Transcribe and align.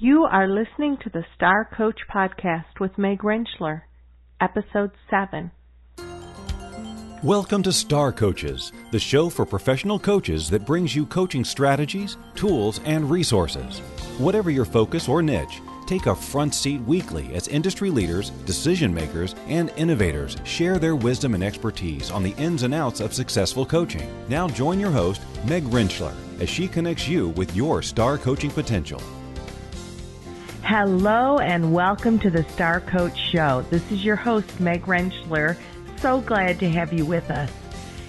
You 0.00 0.28
are 0.30 0.46
listening 0.46 0.96
to 1.02 1.10
the 1.10 1.24
Star 1.34 1.68
Coach 1.76 2.02
Podcast 2.08 2.78
with 2.78 2.96
Meg 2.98 3.18
Rentschler, 3.22 3.82
Episode 4.40 4.92
7. 5.10 5.50
Welcome 7.24 7.64
to 7.64 7.72
Star 7.72 8.12
Coaches, 8.12 8.70
the 8.92 9.00
show 9.00 9.28
for 9.28 9.44
professional 9.44 9.98
coaches 9.98 10.48
that 10.50 10.64
brings 10.64 10.94
you 10.94 11.04
coaching 11.04 11.44
strategies, 11.44 12.16
tools, 12.36 12.80
and 12.84 13.10
resources. 13.10 13.80
Whatever 14.18 14.52
your 14.52 14.64
focus 14.64 15.08
or 15.08 15.20
niche, 15.20 15.60
take 15.88 16.06
a 16.06 16.14
front 16.14 16.54
seat 16.54 16.80
weekly 16.82 17.34
as 17.34 17.48
industry 17.48 17.90
leaders, 17.90 18.30
decision 18.46 18.94
makers, 18.94 19.34
and 19.48 19.72
innovators 19.76 20.36
share 20.44 20.78
their 20.78 20.94
wisdom 20.94 21.34
and 21.34 21.42
expertise 21.42 22.12
on 22.12 22.22
the 22.22 22.36
ins 22.36 22.62
and 22.62 22.72
outs 22.72 23.00
of 23.00 23.12
successful 23.12 23.66
coaching. 23.66 24.08
Now 24.28 24.46
join 24.46 24.78
your 24.78 24.92
host, 24.92 25.22
Meg 25.44 25.64
Rentschler, 25.64 26.14
as 26.40 26.48
she 26.48 26.68
connects 26.68 27.08
you 27.08 27.30
with 27.30 27.56
your 27.56 27.82
star 27.82 28.16
coaching 28.16 28.52
potential. 28.52 29.02
Hello 30.68 31.38
and 31.38 31.72
welcome 31.72 32.18
to 32.18 32.28
the 32.28 32.44
Star 32.50 32.82
Coach 32.82 33.16
Show. 33.16 33.62
This 33.70 33.90
is 33.90 34.04
your 34.04 34.16
host, 34.16 34.60
Meg 34.60 34.82
Rentschler. 34.82 35.56
So 35.96 36.20
glad 36.20 36.60
to 36.60 36.68
have 36.68 36.92
you 36.92 37.06
with 37.06 37.30
us. 37.30 37.50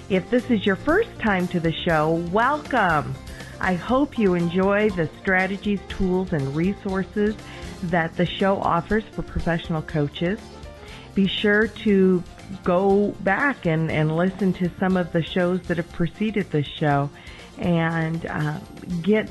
If 0.10 0.30
this 0.30 0.52
is 0.52 0.66
your 0.66 0.76
first 0.76 1.18
time 1.20 1.48
to 1.48 1.62
the 1.62 1.72
show, 1.72 2.16
welcome. 2.34 3.16
I 3.62 3.76
hope 3.76 4.18
you 4.18 4.34
enjoy 4.34 4.90
the 4.90 5.10
strategies, 5.22 5.80
tools, 5.88 6.34
and 6.34 6.54
resources 6.54 7.34
that 7.84 8.18
the 8.18 8.26
show 8.26 8.58
offers 8.58 9.06
for 9.06 9.22
professional 9.22 9.82
coaches. 9.82 10.38
Be 11.16 11.28
sure 11.28 11.66
to 11.66 12.22
go 12.66 13.16
back 13.22 13.68
and, 13.68 13.90
and 13.90 14.18
listen 14.18 14.52
to 14.56 14.70
some 14.78 14.98
of 14.98 15.14
the 15.14 15.24
shows 15.24 15.62
that 15.68 15.78
have 15.78 15.90
preceded 15.94 16.52
this 16.52 16.68
show 16.68 17.10
and 17.58 18.26
uh, 18.26 18.60
get 19.02 19.30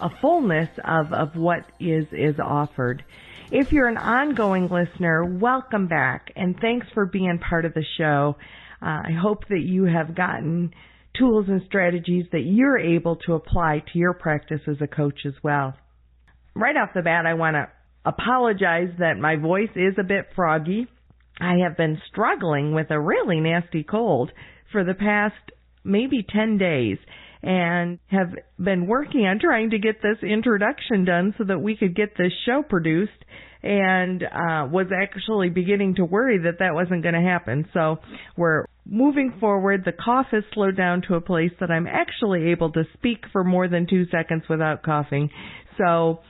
a 0.00 0.10
fullness 0.20 0.68
of, 0.84 1.12
of 1.12 1.36
what 1.36 1.60
is, 1.78 2.06
is 2.12 2.36
offered. 2.42 3.04
If 3.50 3.72
you're 3.72 3.88
an 3.88 3.96
ongoing 3.96 4.68
listener, 4.68 5.24
welcome 5.24 5.88
back 5.88 6.32
and 6.36 6.56
thanks 6.60 6.86
for 6.94 7.06
being 7.06 7.38
part 7.38 7.64
of 7.64 7.74
the 7.74 7.84
show. 7.98 8.36
Uh, 8.80 9.02
I 9.08 9.12
hope 9.20 9.48
that 9.48 9.60
you 9.60 9.84
have 9.84 10.14
gotten 10.14 10.72
tools 11.18 11.46
and 11.48 11.60
strategies 11.66 12.26
that 12.32 12.42
you're 12.44 12.78
able 12.78 13.16
to 13.16 13.34
apply 13.34 13.82
to 13.92 13.98
your 13.98 14.14
practice 14.14 14.60
as 14.68 14.76
a 14.80 14.86
coach 14.86 15.20
as 15.26 15.34
well. 15.42 15.74
Right 16.54 16.76
off 16.76 16.90
the 16.94 17.02
bat, 17.02 17.26
I 17.26 17.34
want 17.34 17.54
to 17.54 17.68
apologize 18.04 18.90
that 18.98 19.18
my 19.18 19.36
voice 19.36 19.70
is 19.74 19.94
a 19.98 20.04
bit 20.04 20.26
froggy. 20.34 20.86
I 21.40 21.56
have 21.64 21.76
been 21.76 22.00
struggling 22.10 22.74
with 22.74 22.90
a 22.90 23.00
really 23.00 23.40
nasty 23.40 23.82
cold 23.82 24.30
for 24.72 24.84
the 24.84 24.94
past 24.94 25.34
maybe 25.84 26.24
10 26.28 26.58
days 26.58 26.98
and 27.42 27.98
have 28.08 28.34
been 28.62 28.86
working 28.86 29.22
on 29.22 29.38
trying 29.38 29.70
to 29.70 29.78
get 29.78 30.02
this 30.02 30.18
introduction 30.22 31.04
done 31.04 31.34
so 31.38 31.44
that 31.44 31.58
we 31.58 31.76
could 31.76 31.96
get 31.96 32.16
this 32.16 32.32
show 32.44 32.62
produced 32.62 33.12
and 33.62 34.22
uh, 34.22 34.66
was 34.70 34.86
actually 34.94 35.50
beginning 35.50 35.94
to 35.94 36.04
worry 36.04 36.38
that 36.38 36.58
that 36.60 36.74
wasn't 36.74 37.02
going 37.02 37.14
to 37.14 37.20
happen. 37.20 37.68
So 37.74 37.98
we're 38.36 38.64
moving 38.86 39.34
forward. 39.38 39.82
The 39.84 39.92
cough 39.92 40.26
has 40.32 40.44
slowed 40.54 40.76
down 40.76 41.02
to 41.08 41.14
a 41.14 41.20
place 41.20 41.52
that 41.60 41.70
I'm 41.70 41.86
actually 41.86 42.50
able 42.50 42.72
to 42.72 42.84
speak 42.94 43.24
for 43.32 43.44
more 43.44 43.68
than 43.68 43.86
two 43.88 44.06
seconds 44.10 44.44
without 44.48 44.82
coughing. 44.82 45.30
So 45.76 46.20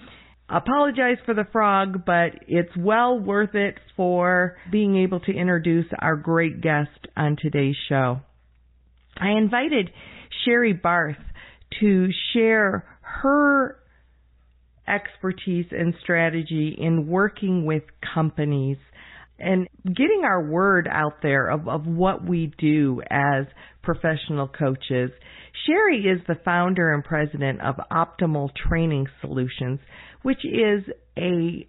apologize 0.48 1.18
for 1.24 1.34
the 1.34 1.46
frog, 1.52 2.04
but 2.04 2.32
it's 2.48 2.76
well 2.76 3.18
worth 3.18 3.54
it 3.54 3.76
for 3.96 4.56
being 4.70 4.96
able 4.96 5.20
to 5.20 5.32
introduce 5.32 5.86
our 6.00 6.16
great 6.16 6.60
guest 6.60 6.90
on 7.16 7.36
today's 7.40 7.76
show. 7.88 8.20
I 9.16 9.30
invited 9.30 9.90
Shari 10.44 10.72
Barth 10.72 11.16
to 11.80 12.08
share 12.32 12.84
her 13.00 13.76
expertise 14.86 15.66
and 15.70 15.94
strategy 16.02 16.76
in 16.78 17.06
working 17.06 17.64
with 17.64 17.82
companies 18.14 18.78
and 19.38 19.68
getting 19.84 20.22
our 20.24 20.42
word 20.42 20.88
out 20.90 21.22
there 21.22 21.48
of, 21.48 21.66
of 21.68 21.86
what 21.86 22.28
we 22.28 22.52
do 22.58 23.00
as 23.10 23.46
professional 23.82 24.48
coaches. 24.48 25.10
Shari 25.66 26.02
is 26.02 26.20
the 26.26 26.36
founder 26.44 26.92
and 26.92 27.02
president 27.02 27.60
of 27.62 27.76
Optimal 27.90 28.50
Training 28.54 29.06
Solutions, 29.20 29.80
which 30.22 30.44
is 30.44 30.84
a 31.16 31.66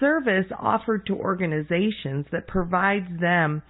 service 0.00 0.46
offered 0.58 1.06
to 1.06 1.14
organizations 1.14 2.26
that 2.32 2.46
provides 2.46 3.08
them 3.20 3.62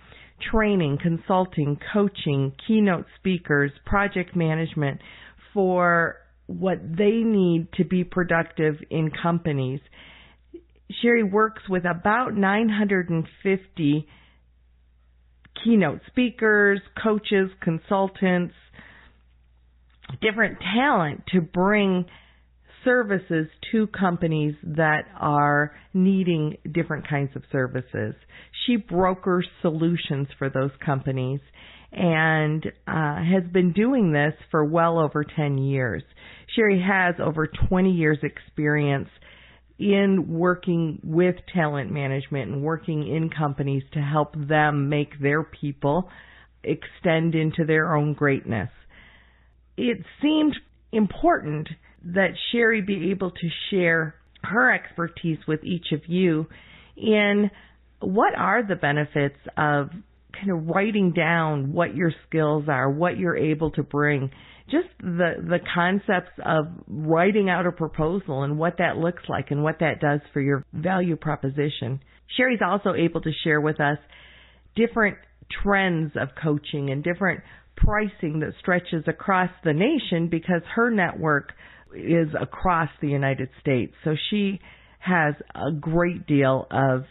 training, 0.51 0.99
consulting, 1.03 1.79
coaching, 1.93 2.53
keynote 2.67 3.07
speakers, 3.19 3.71
project 3.85 4.35
management 4.37 5.01
for 5.53 6.17
what 6.47 6.79
they 6.83 7.23
need 7.25 7.69
to 7.75 7.85
be 7.85 8.05
productive 8.05 8.77
in 8.91 9.11
companies. 9.23 9.81
Shari 11.01 11.23
works 11.23 11.63
with 11.69 11.85
about 11.85 12.35
950 12.35 14.07
keynote 15.65 16.01
speakers, 16.09 16.81
coaches, 17.03 17.51
consultants, 17.63 18.55
different 20.21 20.59
talent 20.75 21.23
to 21.33 21.41
bring 21.41 22.05
services 22.85 23.47
to 23.73 23.87
companies 23.89 24.55
that 24.63 25.05
are 25.19 25.73
needing 25.93 26.57
different 26.73 27.09
kinds 27.09 27.35
of 27.35 27.43
services. 27.51 28.15
She 28.67 28.77
brokers 28.77 29.47
solutions 29.63 30.29
for 30.39 30.49
those 30.51 30.71
companies 30.85 31.41
and 31.93 32.65
uh, 32.87 33.17
has 33.17 33.45
been 33.53 33.73
doing 33.73 34.13
this 34.13 34.35
for 34.51 34.65
well 34.65 34.99
over 34.99 35.25
10 35.25 35.59
years. 35.59 36.03
Shari 36.55 36.81
has 36.81 37.15
over 37.25 37.49
20 37.69 37.91
years 37.91 38.19
experience 38.23 39.09
in 39.79 40.27
working 40.29 41.01
with 41.03 41.35
talent 41.53 41.91
management 41.91 42.51
and 42.51 42.63
working 42.63 43.09
in 43.09 43.31
companies 43.31 43.83
to 43.93 44.01
help 44.01 44.35
them 44.37 44.89
make 44.89 45.21
their 45.21 45.43
people 45.43 46.09
extend 46.63 47.35
into 47.35 47.65
their 47.67 47.95
own 47.95 48.13
greatness. 48.13 48.71
It 49.77 49.99
seemed 50.23 50.55
important 50.93 51.69
that 52.07 52.31
Shari 52.51 52.83
be 52.83 53.11
able 53.11 53.31
to 53.31 53.49
share 53.71 54.15
her 54.43 54.73
expertise 54.73 55.39
with 55.49 55.65
each 55.65 55.87
of 55.93 56.03
you 56.07 56.47
in 56.97 57.51
what 58.01 58.35
are 58.37 58.63
the 58.67 58.77
benefits 58.77 59.39
of 59.57 59.89
kind 60.33 60.51
of 60.51 60.67
writing 60.67 61.13
down 61.13 61.73
what 61.73 61.95
your 61.95 62.13
skills 62.29 62.65
are, 62.69 62.91
what 62.91 63.17
you're 63.17 63.37
able 63.37 63.71
to 63.73 63.83
bring, 63.83 64.31
just 64.71 64.89
the 65.01 65.35
the 65.39 65.59
concepts 65.75 66.33
of 66.45 66.67
writing 66.89 67.49
out 67.49 67.67
a 67.67 67.73
proposal 67.73 68.43
and 68.43 68.59
what 68.59 68.75
that 68.79 68.97
looks 68.97 69.23
like 69.29 69.51
and 69.51 69.63
what 69.63 69.79
that 69.81 70.01
does 70.01 70.21
for 70.33 70.41
your 70.41 70.65
value 70.73 71.17
proposition. 71.17 72.01
Shari's 72.37 72.61
also 72.65 72.95
able 72.95 73.21
to 73.23 73.31
share 73.45 73.61
with 73.61 73.81
us 73.81 73.99
different 74.75 75.17
trends 75.63 76.13
of 76.17 76.29
coaching 76.43 76.91
and 76.91 77.05
different 77.05 77.41
pricing 77.77 78.41
that 78.41 78.53
stretches 78.61 79.05
across 79.07 79.51
the 79.65 79.73
nation 79.73 80.29
because 80.31 80.63
her 80.75 80.91
network 80.91 81.53
is 81.97 82.29
across 82.41 82.89
the 83.01 83.09
United 83.09 83.49
States. 83.61 83.95
So 84.05 84.15
she 84.31 84.61
has 84.99 85.35
a 85.55 85.73
great 85.73 86.27
deal 86.27 86.67
of 86.71 87.05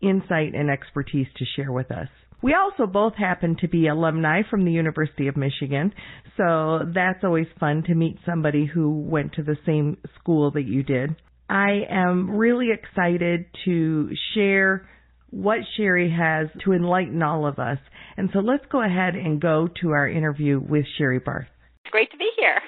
insight 0.00 0.54
and 0.54 0.70
expertise 0.70 1.26
to 1.36 1.44
share 1.56 1.72
with 1.72 1.90
us. 1.90 2.08
We 2.42 2.54
also 2.54 2.86
both 2.90 3.14
happen 3.16 3.56
to 3.60 3.68
be 3.68 3.88
alumni 3.88 4.42
from 4.48 4.64
the 4.64 4.72
University 4.72 5.28
of 5.28 5.36
Michigan, 5.36 5.92
so 6.38 6.80
that's 6.94 7.22
always 7.22 7.46
fun 7.58 7.82
to 7.86 7.94
meet 7.94 8.16
somebody 8.24 8.64
who 8.64 8.98
went 8.98 9.34
to 9.34 9.42
the 9.42 9.58
same 9.66 9.98
school 10.18 10.50
that 10.52 10.62
you 10.62 10.82
did. 10.82 11.16
I 11.50 11.82
am 11.90 12.30
really 12.30 12.68
excited 12.72 13.44
to 13.66 14.10
share 14.34 14.88
what 15.30 15.58
Shari 15.76 16.10
has 16.10 16.48
to 16.64 16.72
enlighten 16.72 17.22
all 17.22 17.46
of 17.46 17.58
us. 17.58 17.78
And 18.16 18.30
so 18.32 18.40
let's 18.40 18.64
go 18.70 18.82
ahead 18.82 19.14
and 19.14 19.40
go 19.40 19.68
to 19.82 19.90
our 19.90 20.08
interview 20.08 20.60
with 20.60 20.84
Shari 20.96 21.18
Barth. 21.18 21.46
It's 21.84 21.90
great 21.90 22.10
to 22.12 22.16
be 22.16 22.30
here. 22.38 22.60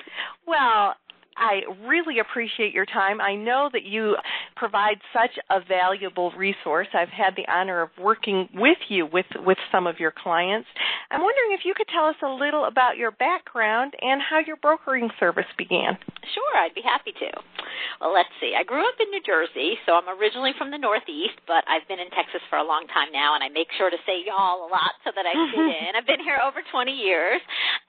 Well, 0.46 0.94
I 1.36 1.62
really 1.86 2.18
appreciate 2.18 2.72
your 2.74 2.86
time. 2.86 3.20
I 3.20 3.34
know 3.34 3.70
that 3.72 3.84
you 3.84 4.16
provide 4.56 4.98
such 5.12 5.30
a 5.50 5.60
valuable 5.66 6.32
resource. 6.36 6.88
I've 6.94 7.08
had 7.08 7.34
the 7.36 7.50
honor 7.50 7.82
of 7.82 7.90
working 8.00 8.48
with 8.54 8.78
you 8.88 9.06
with, 9.06 9.26
with 9.44 9.58
some 9.70 9.86
of 9.86 9.98
your 9.98 10.12
clients. 10.12 10.68
I'm 11.10 11.20
wondering 11.20 11.52
if 11.52 11.64
you 11.64 11.74
could 11.76 11.88
tell 11.88 12.06
us 12.06 12.16
a 12.22 12.28
little 12.28 12.64
about 12.64 12.96
your 12.96 13.10
background 13.10 13.94
and 14.00 14.20
how 14.20 14.40
your 14.40 14.56
brokering 14.56 15.10
service 15.18 15.48
began. 15.56 15.98
Sure, 16.34 16.54
I'd 16.56 16.74
be 16.74 16.82
happy 16.82 17.12
to. 17.12 17.30
Well, 18.00 18.14
let's 18.14 18.32
see. 18.40 18.54
I 18.56 18.64
grew 18.64 18.82
up 18.82 18.96
in 19.00 19.10
New 19.10 19.22
Jersey, 19.24 19.78
so 19.86 19.94
I'm 19.94 20.08
originally 20.08 20.52
from 20.56 20.70
the 20.70 20.78
Northeast, 20.78 21.36
but 21.46 21.64
I've 21.68 21.86
been 21.88 22.00
in 22.00 22.10
Texas 22.10 22.40
for 22.48 22.58
a 22.58 22.66
long 22.66 22.86
time 22.88 23.10
now, 23.12 23.34
and 23.34 23.42
I 23.42 23.48
make 23.48 23.68
sure 23.76 23.90
to 23.90 24.00
say 24.06 24.22
y'all 24.24 24.66
a 24.66 24.70
lot 24.70 24.96
so 25.04 25.10
that 25.14 25.26
I 25.26 25.34
fit 25.50 25.60
in. 25.60 25.96
I've 25.96 26.06
been 26.06 26.22
here 26.22 26.38
over 26.42 26.62
20 26.62 26.92
years, 26.92 27.40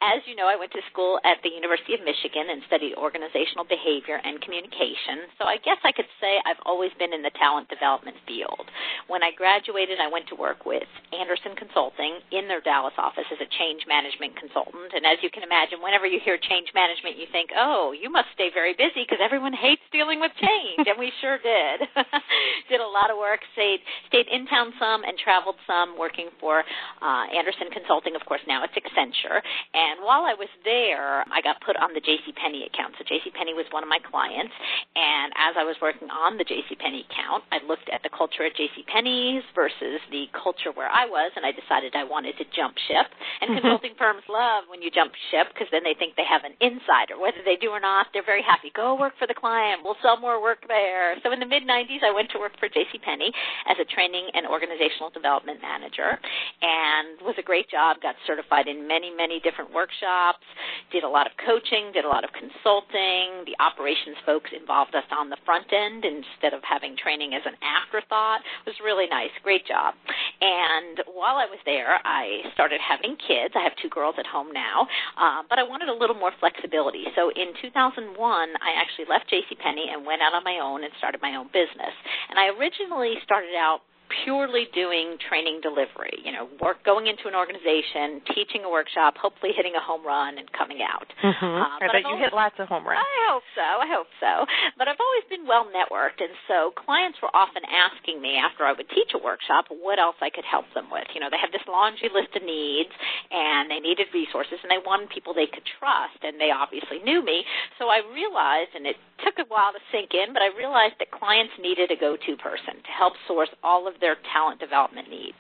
as 0.02 0.20
you 0.28 0.36
know, 0.36 0.48
I 0.52 0.60
went 0.60 0.72
to 0.74 0.84
school 0.92 1.20
at 1.24 1.40
the 1.44 1.50
University 1.50 1.96
of 1.96 2.04
Michigan 2.04 2.52
and 2.52 2.60
studied 2.68 2.94
organizational 3.34 3.66
behavior 3.66 4.22
and 4.24 4.42
communication. 4.42 5.30
So 5.38 5.46
I 5.46 5.58
guess 5.58 5.78
I 5.84 5.92
could 5.92 6.10
say 6.22 6.38
I've 6.46 6.62
always 6.66 6.92
been 7.00 7.14
in 7.14 7.22
the 7.22 7.34
talent 7.38 7.70
development 7.70 8.18
field. 8.28 8.70
When 9.10 9.24
I 9.24 9.32
graduated, 9.34 9.98
I 10.00 10.10
went 10.10 10.30
to 10.30 10.36
work 10.36 10.66
with 10.66 10.86
Andersen 11.12 11.58
Consulting 11.58 12.22
in 12.32 12.48
their 12.48 12.62
Dallas 12.62 12.94
office 12.98 13.26
as 13.34 13.42
a 13.42 13.50
change 13.58 13.86
management 13.90 14.38
consultant. 14.38 14.94
And 14.94 15.06
as 15.06 15.18
you 15.22 15.30
can 15.34 15.44
imagine, 15.44 15.82
whenever 15.82 16.06
you 16.06 16.22
hear 16.22 16.38
change 16.38 16.70
management, 16.78 17.18
you 17.18 17.26
think, 17.32 17.50
oh, 17.58 17.94
you 17.94 18.10
must 18.10 18.30
stay 18.38 18.54
very 18.54 18.74
busy 18.74 19.04
because 19.06 19.22
everyone 19.22 19.54
hates 19.54 19.84
dealing 19.92 20.22
with 20.22 20.32
change. 20.38 20.86
and 20.86 20.98
we 20.98 21.10
sure 21.22 21.38
did. 21.42 21.90
did 22.72 22.82
a 22.82 22.90
lot 22.90 23.10
of 23.10 23.18
work, 23.18 23.42
stayed, 23.58 23.82
stayed 24.08 24.30
in 24.30 24.46
town 24.48 24.74
some 24.78 25.04
and 25.04 25.18
traveled 25.18 25.58
some 25.66 25.98
working 25.98 26.30
for 26.40 26.62
uh, 27.02 27.26
Andersen 27.34 27.74
Consulting. 27.74 28.16
Of 28.16 28.24
course, 28.30 28.42
now 28.48 28.64
it's 28.64 28.78
Accenture. 28.78 29.42
And 29.74 30.06
while 30.06 30.26
I 30.26 30.34
was 30.38 30.50
there, 30.64 31.26
I 31.28 31.42
got 31.42 31.58
put 31.66 31.76
on 31.78 31.94
the 31.94 32.02
J.C. 32.02 32.34
Penney 32.38 32.66
account. 32.66 32.96
So 32.98 33.04
J.C. 33.08 33.23
Penney 33.32 33.54
was 33.54 33.66
one 33.72 33.84
of 33.84 33.90
my 33.90 34.00
clients. 34.04 34.52
And 34.96 35.32
as 35.38 35.56
I 35.56 35.64
was 35.64 35.78
working 35.82 36.10
on 36.10 36.38
the 36.38 36.44
J.C. 36.44 36.76
Penney 36.76 37.08
account, 37.08 37.44
I 37.52 37.64
looked 37.64 37.88
at 37.88 38.04
the 38.04 38.12
culture 38.12 38.44
at 38.44 38.56
J.C. 38.56 38.84
Penney's 38.92 39.44
versus 39.56 40.04
the 40.12 40.28
culture 40.36 40.72
where 40.74 40.90
I 40.90 41.06
was, 41.06 41.32
and 41.36 41.46
I 41.46 41.52
decided 41.52 41.96
I 41.96 42.04
wanted 42.04 42.38
to 42.42 42.46
jump 42.56 42.76
ship. 42.90 43.08
And 43.42 43.52
mm-hmm. 43.52 43.62
consulting 43.62 43.96
firms 43.96 44.26
love 44.28 44.66
when 44.68 44.82
you 44.82 44.90
jump 44.90 45.14
ship 45.32 45.54
because 45.54 45.70
then 45.72 45.86
they 45.86 45.94
think 45.94 46.16
they 46.16 46.28
have 46.28 46.44
an 46.44 46.58
insider. 46.60 47.16
Whether 47.20 47.46
they 47.46 47.56
do 47.56 47.70
or 47.70 47.80
not, 47.80 48.10
they're 48.12 48.26
very 48.26 48.44
happy. 48.44 48.74
Go 48.74 48.98
work 48.98 49.14
for 49.20 49.28
the 49.28 49.38
client. 49.38 49.82
We'll 49.84 50.00
sell 50.02 50.18
more 50.18 50.42
work 50.42 50.66
there. 50.68 51.16
So 51.22 51.32
in 51.32 51.40
the 51.40 51.50
mid 51.50 51.64
90s, 51.64 52.02
I 52.04 52.12
went 52.12 52.30
to 52.34 52.40
work 52.40 52.58
for 52.60 52.68
J.C. 52.68 53.00
Penney 53.00 53.32
as 53.70 53.78
a 53.80 53.86
training 53.86 54.30
and 54.34 54.46
organizational 54.48 55.10
development 55.10 55.62
manager, 55.62 56.18
and 56.62 57.22
was 57.22 57.36
a 57.38 57.46
great 57.46 57.70
job. 57.70 58.02
Got 58.02 58.16
certified 58.26 58.68
in 58.68 58.88
many, 58.88 59.14
many 59.14 59.40
different 59.40 59.74
workshops. 59.74 60.44
Did 60.92 61.04
a 61.04 61.10
lot 61.10 61.28
of 61.28 61.34
coaching. 61.46 61.92
Did 61.94 62.06
a 62.06 62.12
lot 62.12 62.24
of 62.24 62.32
consulting. 62.34 63.13
The 63.46 63.58
operations 63.60 64.18
folks 64.26 64.50
involved 64.56 64.96
us 64.96 65.06
on 65.12 65.30
the 65.30 65.38
front 65.46 65.68
end 65.72 66.06
instead 66.06 66.54
of 66.54 66.64
having 66.64 66.98
training 66.98 67.34
as 67.34 67.46
an 67.46 67.54
afterthought. 67.62 68.42
It 68.66 68.74
was 68.74 68.80
really 68.84 69.06
nice. 69.06 69.30
Great 69.44 69.68
job. 69.68 69.94
And 70.42 71.04
while 71.12 71.38
I 71.38 71.46
was 71.46 71.60
there, 71.66 72.00
I 72.02 72.42
started 72.54 72.82
having 72.82 73.16
kids. 73.22 73.54
I 73.54 73.62
have 73.62 73.76
two 73.82 73.90
girls 73.90 74.16
at 74.18 74.26
home 74.26 74.52
now, 74.52 74.88
uh, 75.20 75.44
but 75.46 75.60
I 75.60 75.64
wanted 75.64 75.90
a 75.90 75.96
little 75.96 76.18
more 76.18 76.32
flexibility. 76.40 77.06
So 77.16 77.30
in 77.30 77.54
2001, 77.62 78.18
I 78.18 78.72
actually 78.82 79.06
left 79.06 79.30
J.C. 79.30 79.56
Penney 79.62 79.94
and 79.94 80.06
went 80.06 80.22
out 80.22 80.34
on 80.34 80.44
my 80.44 80.58
own 80.58 80.84
and 80.84 80.92
started 80.98 81.22
my 81.22 81.36
own 81.36 81.48
business. 81.54 81.94
And 82.30 82.40
I 82.40 82.50
originally 82.58 83.22
started 83.24 83.54
out 83.54 83.86
purely 84.24 84.70
doing 84.74 85.18
training 85.18 85.60
delivery, 85.66 86.22
you 86.22 86.32
know, 86.32 86.46
work 86.62 86.84
going 86.86 87.08
into 87.08 87.26
an 87.26 87.34
organization, 87.34 88.22
teaching 88.36 88.62
a 88.64 88.70
workshop, 88.70 89.18
hopefully 89.18 89.52
hitting 89.56 89.74
a 89.74 89.82
home 89.82 90.06
run 90.06 90.38
and 90.38 90.46
coming 90.54 90.86
out. 90.86 91.10
Mm-hmm. 91.24 91.56
Uh, 91.58 91.82
I 91.82 91.88
bet 91.90 92.06
you 92.06 92.18
hit 92.22 92.34
lots 92.34 92.56
of 92.62 92.70
home 92.70 92.86
runs. 92.86 93.02
I 93.02 93.16
hope 93.34 93.48
so. 93.58 93.66
I 93.66 93.88
hope 93.90 94.12
so. 94.22 94.46
But 94.78 94.88
I've 94.88 95.02
always 95.02 95.26
been 95.30 95.46
well 95.50 95.66
networked, 95.66 96.22
and 96.22 96.34
so 96.46 96.72
clients 96.78 97.18
were 97.22 97.34
often 97.34 97.66
asking 97.66 98.22
me 98.22 98.38
after 98.38 98.64
I 98.64 98.74
would 98.74 98.90
teach 98.94 99.16
a 99.18 99.22
workshop 99.22 99.72
what 99.74 99.98
else 99.98 100.18
I 100.22 100.30
could 100.30 100.46
help 100.46 100.70
them 100.78 100.94
with. 100.94 101.10
You 101.18 101.22
know, 101.22 101.34
they 101.34 101.42
had 101.42 101.56
this 101.56 101.66
laundry 101.66 102.14
list 102.14 102.36
of 102.38 102.44
needs, 102.46 102.94
and 103.32 103.72
they 103.72 103.82
needed 103.82 104.14
resources, 104.14 104.62
and 104.62 104.70
they 104.70 104.82
wanted 104.84 105.10
people 105.10 105.34
they 105.34 105.50
could 105.50 105.66
trust, 105.80 106.22
and 106.22 106.38
they 106.38 106.54
obviously 106.54 107.00
knew 107.02 107.24
me. 107.24 107.44
So 107.80 107.90
I 107.90 108.06
realized, 108.14 108.78
and 108.78 108.86
it 108.86 109.00
took 109.24 109.40
a 109.40 109.48
while 109.48 109.72
to 109.72 109.82
sink 109.90 110.12
in, 110.14 110.36
but 110.36 110.44
I 110.44 110.52
realized 110.54 111.00
that 111.00 111.10
clients 111.10 111.56
needed 111.58 111.90
a 111.90 111.98
go-to 111.98 112.36
person 112.38 112.84
to 112.84 112.92
help 112.92 113.16
source 113.26 113.50
all 113.64 113.88
of 113.88 113.96
their 114.04 114.20
talent 114.36 114.60
development 114.60 115.08
needs 115.10 115.40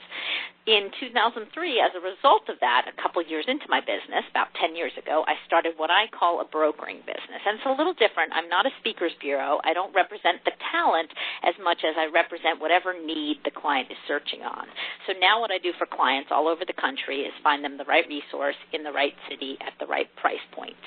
in 0.63 0.95
2003, 0.95 1.43
as 1.83 1.91
a 1.91 1.99
result 1.99 2.47
of 2.47 2.55
that, 2.63 2.87
a 2.87 2.95
couple 2.95 3.19
years 3.19 3.43
into 3.51 3.67
my 3.67 3.83
business, 3.83 4.23
about 4.31 4.47
10 4.55 4.79
years 4.79 4.95
ago, 4.95 5.27
I 5.27 5.35
started 5.43 5.75
what 5.75 5.91
I 5.91 6.07
call 6.07 6.39
a 6.39 6.47
brokering 6.47 7.03
business. 7.03 7.43
And 7.43 7.59
it's 7.59 7.67
a 7.67 7.75
little 7.75 7.91
different. 7.91 8.31
I'm 8.31 8.47
not 8.47 8.63
a 8.65 8.71
speakers 8.79 9.11
bureau. 9.19 9.59
I 9.67 9.75
don't 9.75 9.91
represent 9.91 10.39
the 10.47 10.55
talent 10.71 11.11
as 11.43 11.51
much 11.59 11.83
as 11.83 11.99
I 11.99 12.07
represent 12.07 12.63
whatever 12.63 12.95
need 12.95 13.43
the 13.43 13.51
client 13.51 13.91
is 13.91 13.99
searching 14.07 14.47
on. 14.47 14.71
So 15.03 15.11
now 15.19 15.43
what 15.43 15.51
I 15.51 15.59
do 15.59 15.75
for 15.75 15.83
clients 15.83 16.31
all 16.31 16.47
over 16.47 16.63
the 16.63 16.79
country 16.79 17.27
is 17.27 17.35
find 17.43 17.59
them 17.59 17.75
the 17.75 17.83
right 17.83 18.07
resource 18.07 18.55
in 18.71 18.87
the 18.87 18.95
right 18.95 19.15
city 19.27 19.59
at 19.59 19.75
the 19.83 19.85
right 19.85 20.07
price 20.15 20.43
point. 20.55 20.79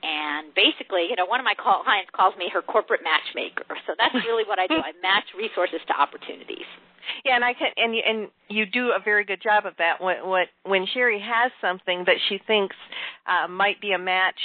And 0.00 0.56
basically, 0.56 1.12
you 1.12 1.20
know, 1.20 1.28
one 1.28 1.36
of 1.36 1.44
my 1.44 1.54
clients 1.60 2.08
calls 2.16 2.32
me 2.40 2.48
her 2.48 2.64
corporate 2.64 3.04
matchmaker. 3.04 3.68
So 3.84 3.92
that's 3.92 4.16
really 4.24 4.48
what 4.48 4.56
I 4.56 4.66
do. 4.72 4.80
I 4.80 4.96
match 5.04 5.36
resources 5.36 5.84
to 5.92 5.94
opportunities. 6.00 6.64
Yeah, 7.24 7.36
and 7.36 7.44
I 7.44 7.54
can 7.54 7.68
and 7.76 7.94
you, 7.94 8.02
and 8.06 8.28
you 8.48 8.66
do 8.66 8.92
a 8.92 9.00
very 9.02 9.24
good 9.24 9.42
job 9.42 9.66
of 9.66 9.74
that. 9.78 10.02
When 10.02 10.28
when, 10.28 10.44
when 10.64 10.86
Shari 10.92 11.20
has 11.20 11.52
something 11.60 12.04
that 12.06 12.16
she 12.28 12.38
thinks 12.46 12.76
uh, 13.26 13.48
might 13.48 13.80
be 13.80 13.92
a 13.92 13.98
match 13.98 14.40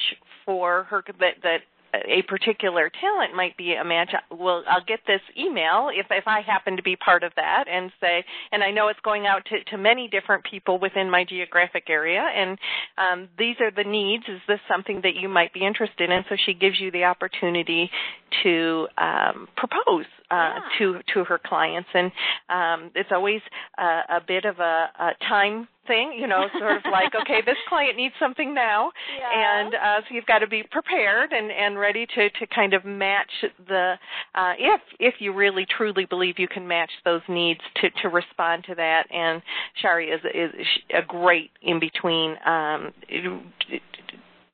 for 0.45 0.83
her 0.85 1.03
that 1.19 1.35
that 1.43 1.59
a 1.93 2.21
particular 2.23 2.91
talent 3.01 3.35
might 3.35 3.55
be 3.57 3.73
a 3.73 3.83
match. 3.83 4.11
Well, 4.31 4.63
I'll 4.67 4.83
get 4.85 4.99
this 5.07 5.21
email 5.39 5.89
if 5.91 6.07
if 6.09 6.27
I 6.27 6.41
happen 6.41 6.77
to 6.77 6.83
be 6.83 6.95
part 6.95 7.23
of 7.23 7.31
that 7.35 7.65
and 7.71 7.91
say, 8.01 8.25
and 8.51 8.63
I 8.63 8.71
know 8.71 8.89
it's 8.89 8.99
going 9.01 9.25
out 9.25 9.45
to 9.45 9.63
to 9.71 9.77
many 9.77 10.07
different 10.07 10.43
people 10.43 10.79
within 10.79 11.09
my 11.09 11.23
geographic 11.23 11.85
area, 11.89 12.21
and 12.21 12.57
um, 12.97 13.29
these 13.37 13.55
are 13.59 13.71
the 13.71 13.89
needs. 13.89 14.23
Is 14.27 14.41
this 14.47 14.59
something 14.67 15.01
that 15.03 15.15
you 15.15 15.29
might 15.29 15.53
be 15.53 15.65
interested 15.65 16.09
in? 16.09 16.23
So 16.29 16.35
she 16.45 16.53
gives 16.53 16.79
you 16.79 16.91
the 16.91 17.05
opportunity 17.05 17.89
to 18.43 18.87
um, 18.97 19.47
propose 19.55 20.05
uh, 20.31 20.35
yeah. 20.35 20.59
to 20.77 20.99
to 21.13 21.23
her 21.23 21.39
clients, 21.43 21.89
and 21.93 22.11
um, 22.49 22.91
it's 22.95 23.09
always 23.11 23.41
uh, 23.77 24.01
a 24.09 24.21
bit 24.25 24.45
of 24.45 24.59
a, 24.59 24.89
a 24.99 25.11
time 25.27 25.67
thing, 25.87 26.13
you 26.19 26.27
know, 26.27 26.47
sort 26.59 26.75
of 26.75 26.83
like, 26.91 27.13
okay, 27.21 27.41
this 27.45 27.55
client 27.69 27.95
needs 27.95 28.13
something 28.19 28.53
now, 28.53 28.91
yeah. 29.17 29.61
and 29.61 29.73
uh, 29.73 30.01
so 30.01 30.13
you've 30.13 30.25
got 30.25 30.39
to 30.39 30.47
be 30.47 30.63
prepared 30.69 31.31
and 31.31 31.51
and 31.51 31.79
ready 31.79 32.05
to 32.05 32.29
to 32.29 32.47
kind 32.47 32.73
of 32.73 32.85
match 32.85 33.31
the 33.67 33.93
uh, 34.35 34.53
if 34.59 34.81
if 34.99 35.15
you 35.19 35.33
really 35.33 35.65
truly 35.65 36.05
believe 36.05 36.37
you 36.37 36.47
can 36.47 36.67
match 36.67 36.91
those 37.05 37.21
needs 37.29 37.61
to 37.77 37.89
to 38.01 38.09
respond 38.09 38.65
to 38.65 38.75
that. 38.75 39.03
And 39.11 39.41
Shari 39.81 40.09
is 40.09 40.21
is 40.33 40.51
a 40.93 41.01
great 41.01 41.51
in 41.61 41.79
between. 41.79 42.35
Um, 42.45 42.93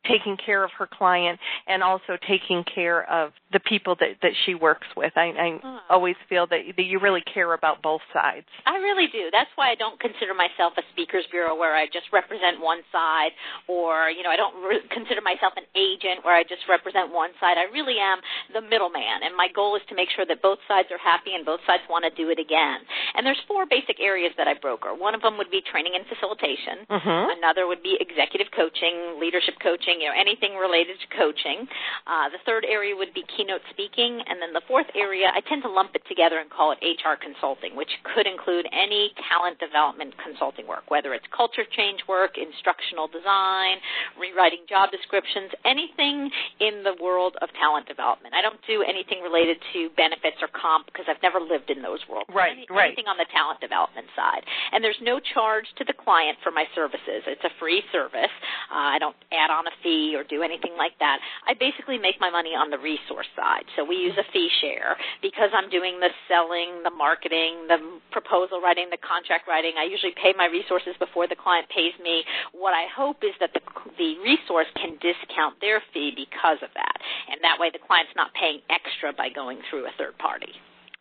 taking 0.06 0.38
care 0.38 0.64
of 0.64 0.72
her 0.78 0.88
client 0.88 1.40
and 1.68 1.84
also 1.84 2.18
taking 2.28 2.64
care 2.64 3.10
of 3.10 3.32
the 3.52 3.60
people 3.60 3.96
that 4.00 4.18
that 4.22 4.34
she 4.46 4.56
works 4.56 4.88
with. 4.98 5.14
I, 5.16 5.32
I 5.32 5.50
hmm. 5.62 5.78
always 5.90 6.16
feel 6.28 6.48
that 6.48 6.60
that 6.76 6.84
you 6.86 7.00
really 7.00 7.22
care 7.22 7.54
about 7.54 7.82
both 7.82 8.02
sides. 8.12 8.48
I 8.66 8.78
really 8.78 9.08
do. 9.08 9.30
That's 9.32 9.50
why 9.56 9.72
I 9.72 9.76
don't 9.76 10.00
consider 10.00 10.34
myself 10.34 10.74
a 10.78 10.84
speakers 10.92 11.26
bureau 11.32 11.56
where 11.56 11.76
I 11.76 11.86
just 11.86 12.10
represent 12.12 12.60
one 12.60 12.82
side, 12.92 13.32
or 13.68 14.10
you 14.10 14.24
know, 14.24 14.32
I 14.32 14.38
don't 14.38 14.56
re- 14.64 14.88
consider 14.92 15.22
myself 15.22 15.54
an 15.56 15.70
agent 15.76 16.26
where 16.26 16.36
I 16.36 16.44
just 16.44 16.66
represent 16.68 17.14
one 17.14 17.32
side. 17.40 17.58
I 17.58 17.70
really 17.72 18.02
am 18.02 18.20
the 18.54 18.62
middleman, 18.62 19.24
and 19.24 19.38
my 19.38 19.48
goal 19.54 19.76
is 19.76 19.84
to 19.90 19.96
make 19.96 20.10
sure 20.16 20.26
that 20.26 20.42
both 20.42 20.60
sides 20.68 20.90
are 20.90 21.02
happy 21.02 21.36
and 21.38 21.46
both 21.46 21.62
sides 21.66 21.84
want 21.90 22.04
to 22.04 22.12
do 22.14 22.30
it 22.34 22.40
again. 22.40 22.82
And 23.14 23.26
there's 23.26 23.40
four 23.48 23.66
basic 23.70 24.02
areas 24.02 24.34
that 24.38 24.48
I 24.48 24.58
broker. 24.58 24.94
One 24.96 25.14
of 25.14 25.22
them 25.22 25.38
would 25.38 25.52
be 25.52 25.62
training 25.62 25.94
and 25.94 26.06
facilitation. 26.10 26.88
Mm-hmm. 26.90 27.38
Another 27.38 27.68
would 27.68 27.84
be 27.84 27.98
executive 28.00 28.48
coaching, 28.56 29.20
leadership 29.20 29.56
coaching, 29.62 29.93
you 30.00 30.08
know, 30.08 30.18
anything 30.18 30.56
related 30.56 30.98
to 31.02 31.08
coaching. 31.18 31.68
Uh, 32.08 32.30
the 32.30 32.42
third 32.46 32.66
area 32.66 32.96
would 32.96 33.14
be 33.14 33.24
keynote 33.36 33.62
speaking, 33.70 34.22
and 34.26 34.42
then 34.42 34.54
the 34.54 34.62
fourth 34.68 34.88
area, 34.96 35.28
I 35.34 35.42
tend 35.42 35.64
to 35.64 35.72
lump 35.72 35.96
it 35.96 36.04
together 36.08 36.40
and 36.40 36.50
call 36.50 36.72
it 36.72 36.80
HR 36.82 37.20
consulting, 37.20 37.76
which 37.76 37.92
could 38.04 38.28
include 38.28 38.68
any 38.72 39.12
talent 39.30 39.60
development 39.60 40.14
consulting 40.22 40.68
work, 40.68 40.90
whether 40.90 41.14
it's 41.14 41.26
culture 41.36 41.66
change 41.66 42.02
work, 42.08 42.38
instructional 42.38 43.08
design, 43.08 43.78
rewriting 44.20 44.66
job 44.70 44.92
descriptions, 44.92 45.52
anything 45.66 46.30
in 46.60 46.84
the 46.84 46.96
world 47.02 47.36
of 47.42 47.50
talent 47.60 47.88
development. 47.88 48.34
I 48.36 48.42
don't 48.42 48.60
do 48.68 48.84
anything 48.84 49.22
related 49.22 49.58
to 49.74 49.90
benefits 49.96 50.38
or 50.42 50.50
comp 50.52 50.88
because 50.88 51.06
I've 51.10 51.22
never 51.22 51.40
lived 51.40 51.70
in 51.70 51.82
those 51.82 52.02
worlds. 52.10 52.30
Right, 52.34 52.54
Any, 52.54 52.68
right. 52.70 52.94
Anything 52.94 53.08
on 53.08 53.18
the 53.18 53.28
talent 53.32 53.60
development 53.60 54.08
side, 54.16 54.44
and 54.72 54.84
there's 54.84 55.00
no 55.02 55.20
charge 55.20 55.66
to 55.78 55.84
the 55.84 55.94
client 55.94 56.38
for 56.44 56.52
my 56.52 56.66
services. 56.76 57.26
It's 57.28 57.44
a 57.44 57.54
free 57.60 57.84
service. 57.92 58.34
Uh, 58.72 58.96
I 58.96 59.00
don't 59.00 59.16
add 59.32 59.52
on 59.52 59.68
a 59.68 59.76
fee 59.84 60.16
or 60.16 60.24
do 60.24 60.42
anything 60.42 60.74
like 60.80 60.98
that. 61.00 61.20
I 61.46 61.54
basically 61.54 62.00
make 62.00 62.18
my 62.20 62.32
money 62.32 62.56
on 62.56 62.72
the 62.72 62.80
resource 62.80 63.30
side. 63.36 63.68
So 63.76 63.84
we 63.84 64.00
use 64.00 64.16
a 64.18 64.26
fee 64.32 64.50
share 64.64 64.96
because 65.22 65.52
I'm 65.54 65.70
doing 65.70 66.00
the 66.00 66.10
selling, 66.32 66.82
the 66.84 66.96
marketing, 66.96 67.68
the 67.68 68.00
proposal 68.16 68.64
writing, 68.64 68.88
the 68.90 69.02
contract 69.04 69.48
writing. 69.48 69.76
I 69.78 69.86
usually 69.86 70.16
pay 70.16 70.34
my 70.34 70.48
resources 70.48 70.96
before 70.98 71.28
the 71.28 71.38
client 71.38 71.68
pays 71.70 71.94
me. 72.02 72.24
What 72.56 72.74
I 72.74 72.88
hope 72.90 73.22
is 73.22 73.36
that 73.40 73.52
the 73.54 73.62
the 73.98 74.16
resource 74.24 74.68
can 74.76 74.98
discount 75.04 75.60
their 75.62 75.82
fee 75.94 76.14
because 76.16 76.58
of 76.64 76.70
that. 76.74 76.98
And 77.30 77.44
that 77.44 77.60
way 77.60 77.70
the 77.72 77.84
client's 77.84 78.14
not 78.16 78.34
paying 78.34 78.62
extra 78.70 79.14
by 79.14 79.30
going 79.30 79.60
through 79.70 79.86
a 79.86 79.94
third 79.98 80.18
party. 80.18 80.54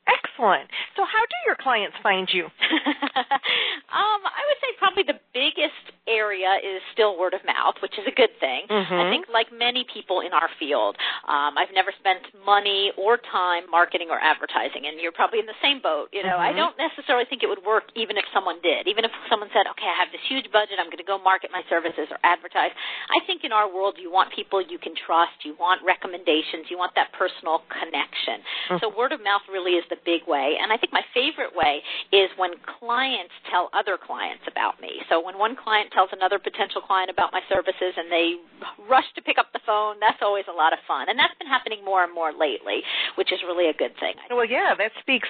Excellent. 0.03 0.67
So, 0.99 1.07
how 1.07 1.23
do 1.23 1.37
your 1.47 1.55
clients 1.55 1.95
find 2.03 2.27
you? 2.27 2.51
um, 3.95 4.21
I 4.27 4.43
would 4.51 4.59
say 4.59 4.75
probably 4.83 5.07
the 5.07 5.23
biggest 5.31 5.95
area 6.11 6.59
is 6.59 6.83
still 6.91 7.15
word 7.15 7.39
of 7.39 7.47
mouth, 7.47 7.79
which 7.79 7.95
is 7.95 8.07
a 8.11 8.15
good 8.15 8.35
thing. 8.43 8.67
Mm-hmm. 8.67 8.99
I 8.99 9.07
think, 9.15 9.31
like 9.31 9.55
many 9.55 9.87
people 9.87 10.19
in 10.19 10.35
our 10.35 10.51
field, 10.59 10.99
um, 11.31 11.55
I've 11.55 11.71
never 11.71 11.95
spent 12.03 12.27
money 12.43 12.91
or 12.99 13.15
time 13.31 13.71
marketing 13.71 14.11
or 14.11 14.19
advertising, 14.19 14.91
and 14.91 14.99
you're 14.99 15.15
probably 15.15 15.39
in 15.39 15.47
the 15.47 15.59
same 15.63 15.79
boat. 15.79 16.11
You 16.11 16.27
know, 16.27 16.35
Mm-hmm. 16.35 16.51
I 16.51 16.59
don't 16.59 16.75
necessarily 16.81 17.29
think 17.29 17.47
it 17.47 17.51
would 17.53 17.63
work 17.63 17.95
even 17.95 18.19
if 18.19 18.25
someone 18.35 18.59
did. 18.65 18.91
Even 18.91 19.05
if 19.07 19.13
someone 19.31 19.53
said, 19.55 19.71
"Okay, 19.71 19.87
I 19.87 19.95
have 20.03 20.11
this 20.11 20.25
huge 20.27 20.51
budget, 20.51 20.83
I'm 20.83 20.91
going 20.91 20.99
to 20.99 21.07
go 21.07 21.21
market 21.21 21.55
my 21.55 21.63
services 21.71 22.11
or 22.11 22.19
advertise." 22.27 22.75
I 23.13 23.23
think 23.29 23.45
in 23.47 23.53
our 23.53 23.71
world, 23.71 24.01
you 24.03 24.11
want 24.11 24.35
people 24.35 24.59
you 24.59 24.83
can 24.83 24.99
trust, 24.99 25.47
you 25.47 25.55
want 25.61 25.79
recommendations, 25.87 26.67
you 26.73 26.81
want 26.81 26.97
that 26.99 27.15
personal 27.15 27.63
connection. 27.71 28.43
So 28.81 28.91
word 28.91 29.13
of 29.13 29.23
mouth 29.23 29.45
really 29.53 29.77
is 29.79 29.85
the 29.93 30.01
big 30.09 30.25
way, 30.25 30.57
and 30.57 30.73
I 30.73 30.81
think 30.81 30.89
my 30.97 31.05
favorite 31.13 31.53
way 31.53 31.85
is 32.09 32.33
when 32.41 32.57
clients 32.81 33.37
tell 33.53 33.69
other 33.77 34.01
clients 34.01 34.49
about 34.49 34.81
me. 34.81 35.05
So 35.13 35.21
when 35.21 35.37
one 35.37 35.53
client 35.53 35.93
tells 35.93 36.09
another 36.17 36.41
potential 36.41 36.81
client 36.81 37.13
about 37.13 37.29
my 37.37 37.45
services 37.53 37.93
and 38.01 38.09
they 38.09 38.41
rush 38.89 39.05
to 39.17 39.21
pick 39.21 39.37
up 39.37 39.53
the 39.53 39.61
phone, 39.69 40.01
that's 40.01 40.25
always 40.25 40.49
a 40.49 40.57
lot 40.57 40.73
of 40.73 40.81
fun. 40.89 41.13
And 41.13 41.19
that's 41.21 41.37
been 41.37 41.47
happening 41.47 41.85
more 41.85 42.01
and 42.03 42.13
more 42.15 42.33
lately, 42.33 42.81
which 43.21 43.29
is 43.29 43.45
really 43.45 43.69
a 43.69 43.77
good 43.77 43.93
thing. 44.01 44.17
Well, 44.33 44.49
yeah, 44.49 44.73
that 44.73 44.97
speaks 45.05 45.29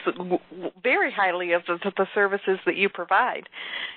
very 0.82 1.10
highly 1.10 1.52
of 1.58 1.66
the, 1.66 1.82
the 1.82 2.06
services 2.14 2.62
that 2.66 2.76
you 2.76 2.88
provide. 2.88 3.50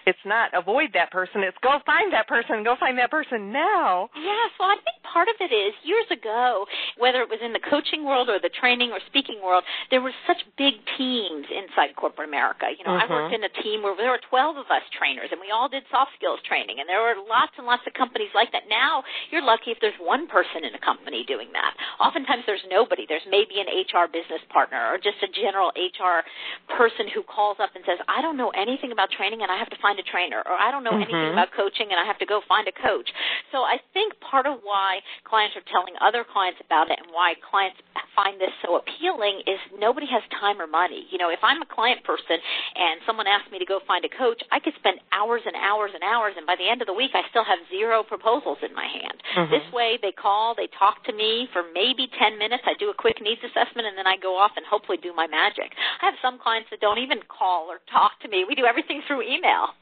It's 0.09 0.25
not 0.25 0.49
avoid 0.57 0.89
that 0.93 1.11
person; 1.11 1.45
it's 1.45 1.57
go 1.61 1.77
find 1.85 2.13
that 2.13 2.27
person, 2.27 2.63
go 2.63 2.75
find 2.79 2.97
that 2.97 3.11
person 3.11 3.51
now. 3.51 4.09
Yes, 4.15 4.49
well, 4.59 4.69
I 4.69 4.77
think 4.81 4.97
part 5.05 5.27
of 5.29 5.35
it 5.39 5.53
is 5.53 5.73
years 5.83 6.05
ago, 6.11 6.65
whether 6.97 7.21
it 7.21 7.29
was 7.29 7.39
in 7.43 7.53
the 7.53 7.59
coaching 7.59 8.05
world 8.05 8.29
or 8.29 8.39
the 8.39 8.49
training 8.49 8.91
or 8.91 8.99
speaking 9.07 9.41
world, 9.43 9.63
there 9.89 10.01
was 10.01 10.13
such 10.27 10.41
big 10.55 10.79
teams 10.95 11.43
inside 11.51 11.91
corporate 11.99 12.31
America. 12.31 12.71
You 12.71 12.87
know, 12.87 12.95
I 12.95 13.03
worked 13.11 13.35
mm-hmm. 13.35 13.43
in 13.43 13.51
a 13.51 13.53
team 13.59 13.83
where 13.83 13.91
there 13.95 14.15
were 14.15 14.23
12 14.31 14.55
of 14.55 14.67
us 14.71 14.87
trainers 14.95 15.27
and 15.31 15.43
we 15.43 15.51
all 15.51 15.67
did 15.67 15.83
soft 15.91 16.15
skills 16.15 16.39
training 16.47 16.79
and 16.79 16.87
there 16.87 17.03
were 17.03 17.19
lots 17.27 17.51
and 17.59 17.67
lots 17.67 17.83
of 17.83 17.91
companies 17.91 18.31
like 18.31 18.55
that. 18.55 18.71
Now, 18.71 19.03
you're 19.35 19.43
lucky 19.43 19.75
if 19.75 19.83
there's 19.83 19.99
one 19.99 20.31
person 20.31 20.63
in 20.63 20.71
a 20.71 20.79
company 20.79 21.27
doing 21.27 21.51
that. 21.51 21.75
Oftentimes 21.99 22.47
there's 22.47 22.63
nobody. 22.71 23.03
There's 23.03 23.27
maybe 23.27 23.59
an 23.59 23.67
HR 23.67 24.07
business 24.07 24.39
partner 24.47 24.79
or 24.87 24.95
just 24.95 25.19
a 25.19 25.29
general 25.35 25.75
HR 25.75 26.23
person 26.71 27.11
who 27.11 27.19
calls 27.27 27.59
up 27.59 27.75
and 27.75 27.83
says, 27.83 27.99
"I 28.07 28.23
don't 28.23 28.39
know 28.39 28.55
anything 28.55 28.95
about 28.95 29.11
training 29.11 29.43
and 29.43 29.51
I 29.51 29.59
have 29.59 29.69
to 29.75 29.79
find 29.83 29.99
a 29.99 30.07
trainer," 30.07 30.39
or 30.39 30.55
"I 30.55 30.71
don't 30.71 30.87
know 30.87 30.95
anything 30.95 31.19
mm-hmm. 31.19 31.35
about 31.35 31.51
coaching 31.51 31.91
and 31.91 31.99
I 31.99 32.07
have 32.07 32.19
to 32.23 32.25
go 32.25 32.39
find 32.47 32.67
a 32.71 32.75
coach." 32.75 33.11
So 33.51 33.67
I 33.67 33.83
think 33.91 34.15
part 34.23 34.47
of 34.47 34.63
why 34.63 35.03
clients 35.27 35.59
are 35.59 35.67
telling 35.67 35.99
other 35.99 36.23
clients 36.23 36.63
about 36.63 36.91
it 36.91 36.99
and 37.03 37.11
why 37.11 37.35
clients 37.43 37.81
find 38.15 38.39
this 38.39 38.55
so 38.63 38.79
appealing 38.79 39.43
is 39.45 39.59
nobody 39.77 40.07
has 40.07 40.23
time 40.39 40.57
or 40.57 40.67
money. 40.67 41.05
You 41.11 41.19
know, 41.19 41.29
if 41.29 41.43
I'm 41.43 41.61
a 41.61 41.69
client 41.69 42.03
person 42.03 42.39
and 42.39 43.03
someone 43.05 43.27
asks 43.27 43.51
me 43.51 43.59
to 43.59 43.67
go 43.67 43.79
find 43.85 44.03
a 44.05 44.09
coach, 44.09 44.41
I 44.49 44.59
could 44.59 44.73
spend 44.79 45.03
hours 45.11 45.43
and 45.45 45.55
hours 45.55 45.91
and 45.93 46.01
hours 46.01 46.33
and 46.37 46.47
by 46.47 46.55
the 46.55 46.65
end 46.65 46.81
of 46.81 46.87
the 46.87 46.95
week 46.95 47.11
I 47.13 47.27
still 47.29 47.43
have 47.43 47.59
zero 47.69 48.01
proposals 48.03 48.63
in 48.63 48.73
my 48.73 48.87
hand. 48.87 49.17
Mm-hmm. 49.35 49.51
This 49.51 49.67
way 49.75 49.99
they 50.01 50.15
call, 50.15 50.55
they 50.55 50.71
talk 50.79 51.03
to 51.05 51.13
me 51.13 51.47
for 51.51 51.63
maybe 51.75 52.07
10 52.07 52.39
minutes, 52.39 52.63
I 52.65 52.73
do 52.79 52.89
a 52.89 52.95
quick 52.95 53.19
needs 53.21 53.43
assessment 53.43 53.85
and 53.85 53.97
then 53.99 54.07
I 54.07 54.15
go 54.17 54.39
off 54.39 54.55
and 54.55 54.65
hopefully 54.65 54.97
do 54.97 55.13
my 55.13 55.27
magic. 55.27 55.75
I 56.01 56.09
have 56.09 56.19
some 56.23 56.39
clients 56.39 56.71
that 56.71 56.79
don't 56.79 56.99
even 56.99 57.19
call 57.27 57.67
or 57.67 57.83
talk 57.91 58.17
to 58.23 58.27
me. 58.31 58.45
We 58.47 58.55
do 58.55 58.65
everything 58.65 59.03
through 59.07 59.27
email. 59.27 59.75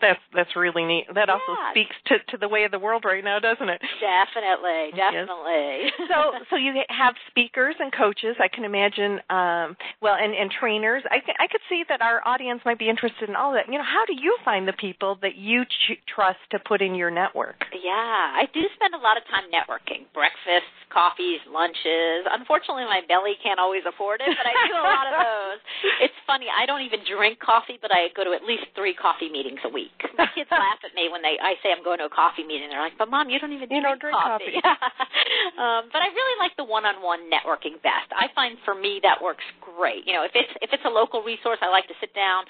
That's 0.00 0.20
that's 0.34 0.54
really 0.56 0.84
neat. 0.84 1.06
That 1.14 1.28
also 1.30 1.52
speaks 1.70 1.96
to 2.06 2.18
to 2.30 2.36
the 2.36 2.48
way 2.48 2.64
of 2.64 2.70
the 2.70 2.78
world 2.78 3.04
right 3.04 3.24
now, 3.24 3.38
doesn't 3.38 3.68
it? 3.68 3.80
Definitely, 4.00 4.92
Yes. 4.94 5.12
definitely. 5.12 5.90
so 6.08 6.32
so 6.50 6.56
you 6.56 6.72
have 6.88 7.14
speakers 7.30 7.74
and 7.80 7.92
coaches 7.92 8.36
i 8.40 8.48
can 8.48 8.64
imagine 8.64 9.20
um 9.30 9.76
well 10.00 10.14
and 10.14 10.34
and 10.34 10.50
trainers 10.50 11.02
i 11.10 11.18
ca- 11.20 11.36
i 11.38 11.46
could 11.46 11.60
see 11.68 11.84
that 11.88 12.00
our 12.02 12.20
audience 12.26 12.60
might 12.64 12.78
be 12.78 12.88
interested 12.88 13.28
in 13.28 13.36
all 13.36 13.52
that 13.52 13.66
you 13.70 13.78
know 13.78 13.84
how 13.84 14.04
do 14.06 14.14
you 14.14 14.36
find 14.44 14.66
the 14.68 14.72
people 14.74 15.18
that 15.22 15.36
you 15.36 15.64
ch- 15.64 15.98
trust 16.06 16.38
to 16.50 16.58
put 16.58 16.80
in 16.82 16.94
your 16.94 17.10
network 17.10 17.64
Yeah, 17.72 17.92
I 18.40 18.44
do 18.52 18.62
spend 18.76 18.94
a 18.94 18.98
lot 18.98 19.16
of 19.16 19.24
time 19.28 19.44
networking. 19.52 20.06
Breakfasts, 20.14 20.72
coffees, 20.90 21.40
lunches. 21.50 22.24
Unfortunately, 22.30 22.84
my 22.84 23.00
belly 23.08 23.34
can't 23.42 23.60
always 23.60 23.82
afford 23.86 24.20
it, 24.24 24.28
but 24.36 24.46
I 24.46 24.54
do 24.66 24.74
a 24.74 24.82
lot 24.86 25.06
of 25.06 25.14
those. 25.26 25.60
It's 26.08 26.18
funny, 26.26 26.46
I 26.50 26.66
don't 26.66 26.82
even 26.82 27.00
drink 27.06 27.38
coffee, 27.38 27.78
but 27.80 27.92
I 27.92 28.08
go 28.16 28.24
to 28.24 28.32
at 28.32 28.44
least 28.44 28.64
three 28.74 28.94
coffee 28.94 29.28
meetings 29.30 29.60
a 29.64 29.68
week. 29.70 29.85
My 30.18 30.28
kids 30.34 30.50
laugh 30.50 30.80
at 30.84 30.94
me 30.94 31.08
when 31.10 31.22
they 31.22 31.36
I 31.40 31.54
say 31.62 31.70
I'm 31.72 31.84
going 31.84 31.98
to 31.98 32.06
a 32.06 32.12
coffee 32.12 32.44
meeting. 32.44 32.68
They're 32.68 32.82
like, 32.82 32.98
"But 32.98 33.10
mom, 33.10 33.30
you 33.30 33.38
don't 33.38 33.52
even 33.52 33.68
You 33.70 33.82
drink, 33.82 33.86
don't 33.86 34.00
drink 34.00 34.16
coffee." 34.16 34.56
um, 35.62 35.88
but 35.92 36.00
I 36.00 36.08
really 36.12 36.36
like 36.38 36.56
the 36.56 36.64
one-on-one 36.64 37.30
networking 37.30 37.80
best. 37.82 38.10
I 38.12 38.28
find 38.34 38.58
for 38.64 38.74
me 38.74 39.00
that 39.02 39.20
works 39.22 39.44
great. 39.60 40.06
You 40.06 40.14
know, 40.14 40.24
if 40.24 40.32
it's 40.34 40.52
if 40.62 40.70
it's 40.72 40.84
a 40.84 40.92
local 40.92 41.22
resource, 41.22 41.58
I 41.60 41.68
like 41.68 41.86
to 41.88 41.96
sit 42.00 42.14
down 42.14 42.44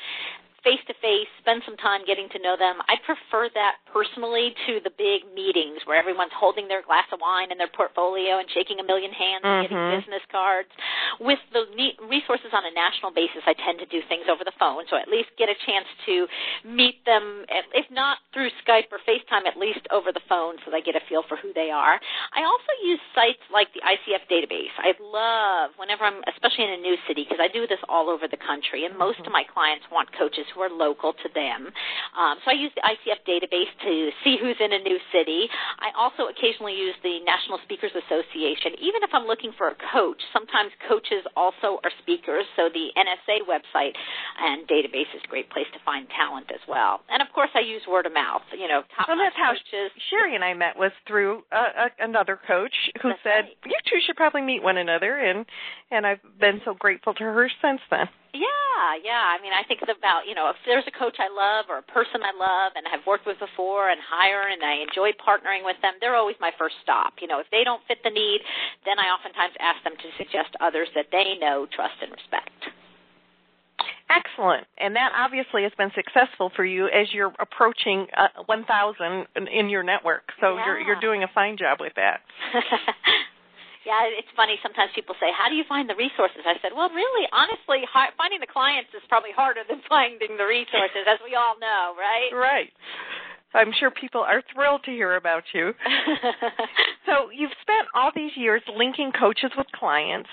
face 0.63 0.81
to 0.87 0.95
face, 1.01 1.29
spend 1.39 1.63
some 1.65 1.77
time 1.77 2.05
getting 2.07 2.29
to 2.31 2.39
know 2.39 2.57
them. 2.57 2.83
I 2.89 2.97
prefer 3.05 3.49
that 3.55 3.77
personally 3.93 4.55
to 4.67 4.81
the 4.83 4.91
big 4.91 5.23
meetings 5.35 5.85
where 5.87 5.97
everyone's 5.97 6.35
holding 6.35 6.69
their 6.69 6.83
glass 6.83 7.07
of 7.13 7.21
wine 7.21 7.51
and 7.51 7.61
their 7.61 7.71
portfolio 7.71 8.39
and 8.39 8.51
shaking 8.51 8.81
a 8.81 8.85
million 8.85 9.13
hands 9.13 9.45
and 9.45 9.63
getting 9.63 9.79
Mhm. 9.79 10.01
business 10.01 10.23
cards. 10.27 10.71
With 11.19 11.41
the 11.53 11.67
resources 12.01 12.53
on 12.53 12.65
a 12.65 12.71
national 12.71 13.13
basis, 13.13 13.43
I 13.47 13.55
tend 13.55 13.79
to 13.79 13.87
do 13.87 14.03
things 14.03 14.29
over 14.29 14.45
the 14.45 14.53
phone, 14.53 14.87
so 14.89 14.97
at 14.97 15.09
least 15.09 15.31
get 15.37 15.49
a 15.49 15.55
chance 15.55 15.87
to 16.07 16.29
meet 16.65 17.05
them, 17.05 17.45
if 17.49 17.91
not 17.91 18.19
through 18.33 18.51
Skype 18.65 18.93
or 18.93 18.99
FaceTime, 18.99 19.47
at 19.47 19.57
least 19.57 19.87
over 19.91 20.13
the 20.13 20.21
phone 20.21 20.59
so 20.65 20.71
they 20.71 20.83
get 20.83 20.97
a 20.97 21.01
feel 21.01 21.23
for 21.23 21.37
who 21.37 21.53
they 21.53 21.71
are. 21.71 22.01
I 22.33 22.45
also 22.45 22.73
use 22.83 23.01
sites 23.15 23.43
like 23.51 23.73
the 23.73 23.83
ICF 23.83 24.27
database. 24.29 24.73
I 24.79 24.95
love 25.01 25.79
whenever 25.79 26.05
I'm, 26.05 26.23
especially 26.27 26.65
in 26.65 26.71
a 26.71 26.77
new 26.77 26.97
city, 27.07 27.25
because 27.25 27.41
I 27.41 27.49
do 27.49 27.67
this 27.67 27.81
all 27.89 28.11
over 28.11 28.27
the 28.29 28.37
country, 28.37 28.85
and 28.85 28.97
most 28.97 29.21
of 29.21 29.31
my 29.31 29.45
clients 29.45 29.89
want 29.91 30.13
coaches 30.13 30.47
who 30.57 30.65
are 30.65 30.73
local 30.73 31.13
to 31.13 31.29
them. 31.37 31.69
Um, 32.17 32.41
so 32.41 32.51
I 32.51 32.57
use 32.57 32.73
the 32.73 32.81
ICF 32.83 33.21
database 33.29 33.69
to 33.85 33.93
see 34.25 34.41
who's 34.41 34.57
in 34.59 34.73
a 34.73 34.81
new 34.81 34.97
city. 35.13 35.45
I 35.79 35.93
also 35.93 36.33
occasionally 36.33 36.73
use 36.75 36.97
the 37.05 37.21
National 37.29 37.61
Speakers 37.69 37.93
Association. 37.93 38.73
Even 38.81 39.05
if 39.05 39.13
I'm 39.13 39.29
looking 39.29 39.53
for 39.53 39.69
a 39.69 39.77
coach, 39.93 40.19
sometimes 40.33 40.73
coaches 40.89 41.29
also 41.37 41.79
are 41.85 41.93
speakers, 42.01 42.49
so 42.57 42.73
the 42.73 42.89
NSA 42.97 43.45
website 43.45 43.93
and 44.41 44.65
database 44.67 45.13
is 45.13 45.21
a 45.23 45.29
great 45.29 45.51
place 45.53 45.69
to 45.77 45.81
find 45.85 46.09
talent 46.17 46.49
as 46.49 46.65
well. 46.67 47.05
And 47.13 47.21
of 47.21 47.29
course, 47.37 47.51
I 47.55 47.61
use 47.61 47.83
word 47.85 48.07
of 48.07 48.15
mouth. 48.17 48.43
You 48.57 48.69
know, 48.69 48.81
top 48.97 49.09
well 49.09 49.19
that's 49.19 49.37
how 49.37 49.53
coaches. 49.53 49.93
shari 50.11 50.35
and 50.35 50.45
i 50.45 50.55
met 50.55 50.77
was 50.79 50.93
through 51.07 51.43
uh, 51.53 51.89
another 51.99 52.39
coach 52.47 52.73
who 53.03 53.11
That's 53.11 53.21
said 53.23 53.45
right. 53.45 53.57
you 53.67 53.77
two 53.85 53.99
should 54.07 54.17
probably 54.17 54.43
meet 54.43 54.63
one 54.63 54.77
another 54.77 55.19
and 55.19 55.45
and 55.91 56.07
i've 56.07 56.21
been 56.41 56.61
so 56.65 56.75
grateful 56.75 57.13
to 57.15 57.25
her 57.25 57.51
since 57.61 57.81
then 57.91 58.07
Yeah, 58.35 58.99
yeah. 59.03 59.25
I 59.33 59.41
mean, 59.41 59.53
I 59.53 59.63
think 59.67 59.83
about, 59.83 60.27
you 60.29 60.35
know, 60.35 60.51
if 60.51 60.57
there's 60.67 60.85
a 60.87 60.95
coach 60.95 61.17
I 61.19 61.31
love 61.33 61.67
or 61.69 61.79
a 61.79 61.87
person 61.87 62.21
I 62.23 62.35
love 62.37 62.73
and 62.77 62.85
have 62.91 63.07
worked 63.07 63.27
with 63.27 63.39
before 63.39 63.91
and 63.91 64.01
hire 64.01 64.49
and 64.49 64.61
I 64.63 64.83
enjoy 64.83 65.13
partnering 65.17 65.65
with 65.65 65.77
them, 65.81 65.95
they're 66.01 66.17
always 66.17 66.37
my 66.41 66.51
first 66.59 66.77
stop. 66.83 67.15
You 67.21 67.29
know, 67.29 67.41
if 67.41 67.47
they 67.51 67.65
don't 67.65 67.81
fit 67.89 67.99
the 68.05 68.11
need, 68.11 68.41
then 68.85 68.99
I 68.99 69.09
oftentimes 69.15 69.55
ask 69.61 69.83
them 69.85 69.97
to 69.97 70.09
suggest 70.19 70.53
others 70.61 70.89
that 70.95 71.09
they 71.13 71.39
know, 71.41 71.67
trust, 71.71 71.97
and 72.03 72.13
respect. 72.13 72.77
Excellent. 74.09 74.67
And 74.79 74.95
that 74.95 75.13
obviously 75.17 75.63
has 75.65 75.73
been 75.77 75.91
successful 75.95 76.53
for 76.55 76.65
you 76.65 76.87
as 76.87 77.13
you're 77.13 77.33
approaching 77.41 78.07
uh, 78.17 78.29
1,000 78.47 79.27
in, 79.35 79.49
in 79.49 79.69
your 79.69 79.83
network. 79.83 80.31
So 80.41 80.57
you're 80.57 80.79
you're 80.79 81.01
doing 81.01 81.25
a 81.25 81.29
fine 81.35 81.57
job 81.57 81.79
with 81.81 81.95
that. 81.97 82.21
yeah, 83.87 84.11
it's 84.11 84.29
funny. 84.35 84.59
Sometimes 84.63 84.91
people 84.95 85.15
say, 85.23 85.31
"How 85.31 85.49
do 85.49 85.55
you 85.55 85.65
find 85.65 85.89
the 85.89 85.95
resources?" 85.95 86.43
I 86.45 86.59
said, 86.61 86.75
"Well, 86.75 86.91
really, 86.91 87.27
honestly, 87.33 87.87
hi- 87.87 88.11
finding 88.19 88.41
the 88.43 88.51
clients 88.51 88.91
is 88.93 89.07
probably 89.09 89.33
harder 89.33 89.63
than 89.65 89.81
finding 89.89 90.37
the 90.37 90.45
resources, 90.47 91.07
as 91.07 91.23
we 91.25 91.39
all 91.39 91.57
know, 91.63 91.95
right?" 91.97 92.31
Right. 92.35 92.73
I'm 93.55 93.73
sure 93.73 93.91
people 93.91 94.21
are 94.21 94.43
thrilled 94.53 94.85
to 94.85 94.91
hear 94.91 95.17
about 95.17 95.45
you. 95.55 95.73
So 97.07 97.31
you've 97.31 97.55
spent 97.63 97.87
all 97.95 98.11
these 98.15 98.33
years 98.37 98.63
linking 98.77 99.13
coaches 99.13 99.53
with 99.57 99.69
clients. 99.73 100.29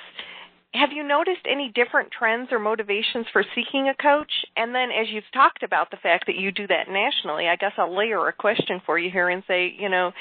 Have 0.73 0.89
you 0.91 1.03
noticed 1.03 1.45
any 1.47 1.71
different 1.73 2.09
trends 2.09 2.49
or 2.51 2.57
motivations 2.57 3.27
for 3.31 3.43
seeking 3.53 3.89
a 3.89 3.93
coach? 3.93 4.31
And 4.57 4.73
then, 4.73 4.89
as 4.89 5.05
you've 5.13 5.29
talked 5.31 5.61
about 5.61 5.91
the 5.91 5.97
fact 6.01 6.25
that 6.25 6.35
you 6.35 6.51
do 6.51 6.65
that 6.65 6.89
nationally, 6.89 7.47
I 7.47 7.57
guess 7.57 7.73
I'll 7.77 7.95
layer 7.95 8.27
a 8.27 8.33
question 8.33 8.81
for 8.87 8.97
you 8.97 9.11
here 9.11 9.29
and 9.29 9.43
say, 9.47 9.71
you 9.77 9.87
know, 9.87 10.11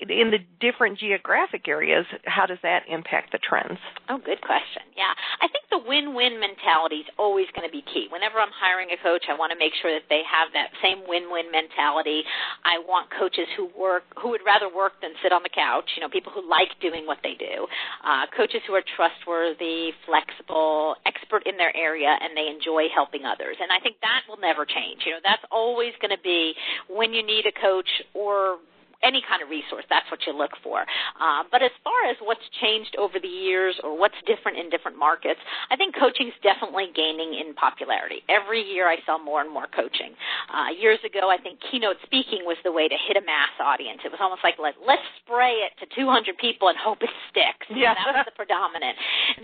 in 0.00 0.30
the 0.30 0.38
different 0.60 0.98
geographic 0.98 1.68
areas, 1.68 2.06
how 2.24 2.46
does 2.46 2.58
that 2.62 2.84
impact 2.88 3.32
the 3.32 3.38
trends? 3.38 3.78
Oh, 4.08 4.18
good 4.18 4.40
question. 4.40 4.82
Yeah. 4.96 5.12
I 5.40 5.48
think 5.48 5.64
the 5.70 5.80
win-win 5.80 6.40
mentality 6.40 7.06
is 7.06 7.10
always 7.18 7.46
going 7.54 7.66
to 7.66 7.72
be 7.72 7.82
key. 7.82 8.08
Whenever 8.10 8.38
I'm 8.38 8.52
hiring 8.52 8.88
a 8.92 8.98
coach, 9.02 9.26
I 9.28 9.34
want 9.34 9.52
to 9.52 9.58
make 9.58 9.72
sure 9.80 9.92
that 9.92 10.08
they 10.08 10.22
have 10.26 10.52
that 10.52 10.72
same 10.82 11.04
win-win 11.08 11.50
mentality. 11.50 12.22
I 12.64 12.80
want 12.84 13.08
coaches 13.12 13.48
who 13.56 13.68
work, 13.76 14.04
who 14.20 14.30
would 14.30 14.44
rather 14.44 14.68
work 14.72 15.00
than 15.00 15.12
sit 15.22 15.32
on 15.32 15.42
the 15.42 15.52
couch, 15.52 15.88
you 15.96 16.02
know, 16.02 16.08
people 16.08 16.32
who 16.32 16.44
like 16.44 16.72
doing 16.80 17.06
what 17.06 17.18
they 17.22 17.34
do. 17.34 17.66
Uh, 18.04 18.28
coaches 18.36 18.60
who 18.66 18.74
are 18.74 18.84
trustworthy, 18.84 19.92
flexible, 20.04 20.96
expert 21.04 21.46
in 21.46 21.56
their 21.56 21.74
area, 21.76 22.12
and 22.20 22.36
they 22.36 22.48
enjoy 22.48 22.88
helping 22.92 23.24
others. 23.24 23.56
And 23.60 23.72
I 23.72 23.80
think 23.80 23.96
that 24.00 24.24
will 24.28 24.40
never 24.40 24.64
change. 24.64 25.04
You 25.04 25.16
know, 25.16 25.22
that's 25.24 25.44
always 25.50 25.92
going 26.00 26.14
to 26.14 26.22
be 26.22 26.54
when 26.88 27.12
you 27.12 27.24
need 27.24 27.46
a 27.46 27.54
coach 27.54 27.88
or 28.14 28.58
any 29.02 29.22
kind 29.26 29.42
of 29.42 29.48
resource, 29.48 29.84
that's 29.88 30.08
what 30.10 30.20
you 30.26 30.32
look 30.32 30.52
for. 30.62 30.82
Uh, 31.20 31.44
but 31.50 31.62
as 31.62 31.72
far 31.84 32.08
as 32.08 32.16
what's 32.22 32.44
changed 32.60 32.96
over 32.98 33.18
the 33.20 33.28
years 33.28 33.76
or 33.82 33.96
what's 33.96 34.16
different 34.26 34.58
in 34.58 34.70
different 34.70 34.98
markets, 34.98 35.40
I 35.70 35.76
think 35.76 35.94
coaching 35.94 36.28
is 36.28 36.36
definitely 36.42 36.88
gaining 36.94 37.34
in 37.34 37.54
popularity. 37.54 38.22
Every 38.28 38.62
year 38.62 38.88
I 38.88 38.98
sell 39.04 39.18
more 39.18 39.40
and 39.40 39.50
more 39.50 39.66
coaching. 39.68 40.14
Uh, 40.52 40.72
years 40.76 40.98
ago, 41.04 41.30
I 41.30 41.36
think 41.36 41.60
keynote 41.70 41.96
speaking 42.04 42.44
was 42.44 42.56
the 42.64 42.72
way 42.72 42.88
to 42.88 42.96
hit 42.96 43.16
a 43.16 43.24
mass 43.24 43.52
audience. 43.60 44.00
It 44.04 44.10
was 44.10 44.20
almost 44.20 44.42
like 44.44 44.56
let, 44.58 44.74
let's 44.86 45.04
spray 45.22 45.64
it 45.66 45.72
to 45.80 45.86
200 45.94 46.36
people 46.38 46.68
and 46.68 46.76
hope 46.78 47.02
it 47.02 47.12
sticks. 47.30 47.66
Yeah. 47.70 47.94
that 47.94 48.24
was 48.24 48.26
the 48.26 48.36
predominant. 48.36 48.96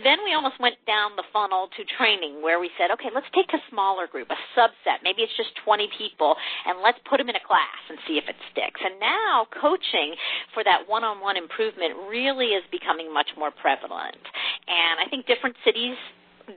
Then 0.02 0.24
we 0.24 0.34
almost 0.34 0.58
went 0.58 0.80
down 0.86 1.14
the 1.16 1.26
funnel 1.32 1.68
to 1.76 1.82
training 1.96 2.40
where 2.42 2.58
we 2.58 2.70
said, 2.78 2.90
okay, 2.96 3.10
let's 3.14 3.28
take 3.34 3.52
a 3.52 3.60
smaller 3.70 4.06
group, 4.06 4.28
a 4.30 4.38
subset. 4.58 5.04
Maybe 5.04 5.22
it's 5.22 5.36
just 5.36 5.54
20 5.64 5.88
people 5.96 6.34
and 6.66 6.80
let's 6.82 6.98
put 7.08 7.18
them 7.18 7.28
in 7.28 7.36
a 7.36 7.44
class 7.44 7.80
and 7.88 7.98
see 8.06 8.18
if 8.18 8.26
it 8.28 8.36
sticks. 8.50 8.80
And 8.82 8.98
now 8.98 9.41
coaching 9.46 10.14
for 10.54 10.64
that 10.64 10.88
one-on-one 10.88 11.36
improvement 11.36 11.94
really 12.08 12.54
is 12.54 12.64
becoming 12.70 13.12
much 13.12 13.30
more 13.36 13.50
prevalent. 13.50 14.22
And 14.68 15.00
I 15.00 15.08
think 15.08 15.26
different 15.26 15.56
cities 15.64 15.96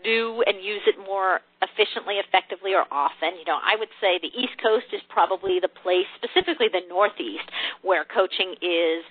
do 0.03 0.43
and 0.45 0.63
use 0.63 0.81
it 0.87 0.97
more 0.97 1.39
efficiently, 1.61 2.17
effectively, 2.17 2.73
or 2.73 2.85
often. 2.91 3.37
You 3.37 3.45
know, 3.45 3.59
I 3.61 3.75
would 3.77 3.91
say 4.01 4.17
the 4.21 4.33
East 4.33 4.57
Coast 4.61 4.89
is 4.93 5.01
probably 5.09 5.59
the 5.61 5.69
place, 5.69 6.09
specifically 6.17 6.67
the 6.71 6.81
Northeast, 6.89 7.45
where 7.81 8.05
coaching 8.05 8.55
is 8.61 9.05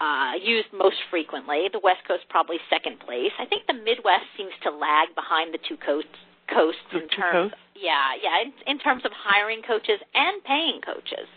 uh, 0.00 0.38
used 0.38 0.70
most 0.72 0.98
frequently. 1.10 1.66
The 1.72 1.82
West 1.82 2.06
Coast 2.06 2.24
probably 2.30 2.58
second 2.70 3.00
place. 3.00 3.34
I 3.38 3.46
think 3.46 3.66
the 3.66 3.74
Midwest 3.74 4.26
seems 4.36 4.54
to 4.62 4.70
lag 4.70 5.14
behind 5.14 5.54
the 5.54 5.58
two 5.66 5.76
coasts 5.76 6.14
coasts 6.52 6.90
in 6.92 7.08
terms 7.08 7.52
yeah 7.74 8.14
yeah 8.22 8.42
in, 8.42 8.52
in 8.66 8.78
terms 8.78 9.04
of 9.04 9.12
hiring 9.12 9.62
coaches 9.62 10.00
and 10.14 10.42
paying 10.44 10.80
coaches. 10.84 11.28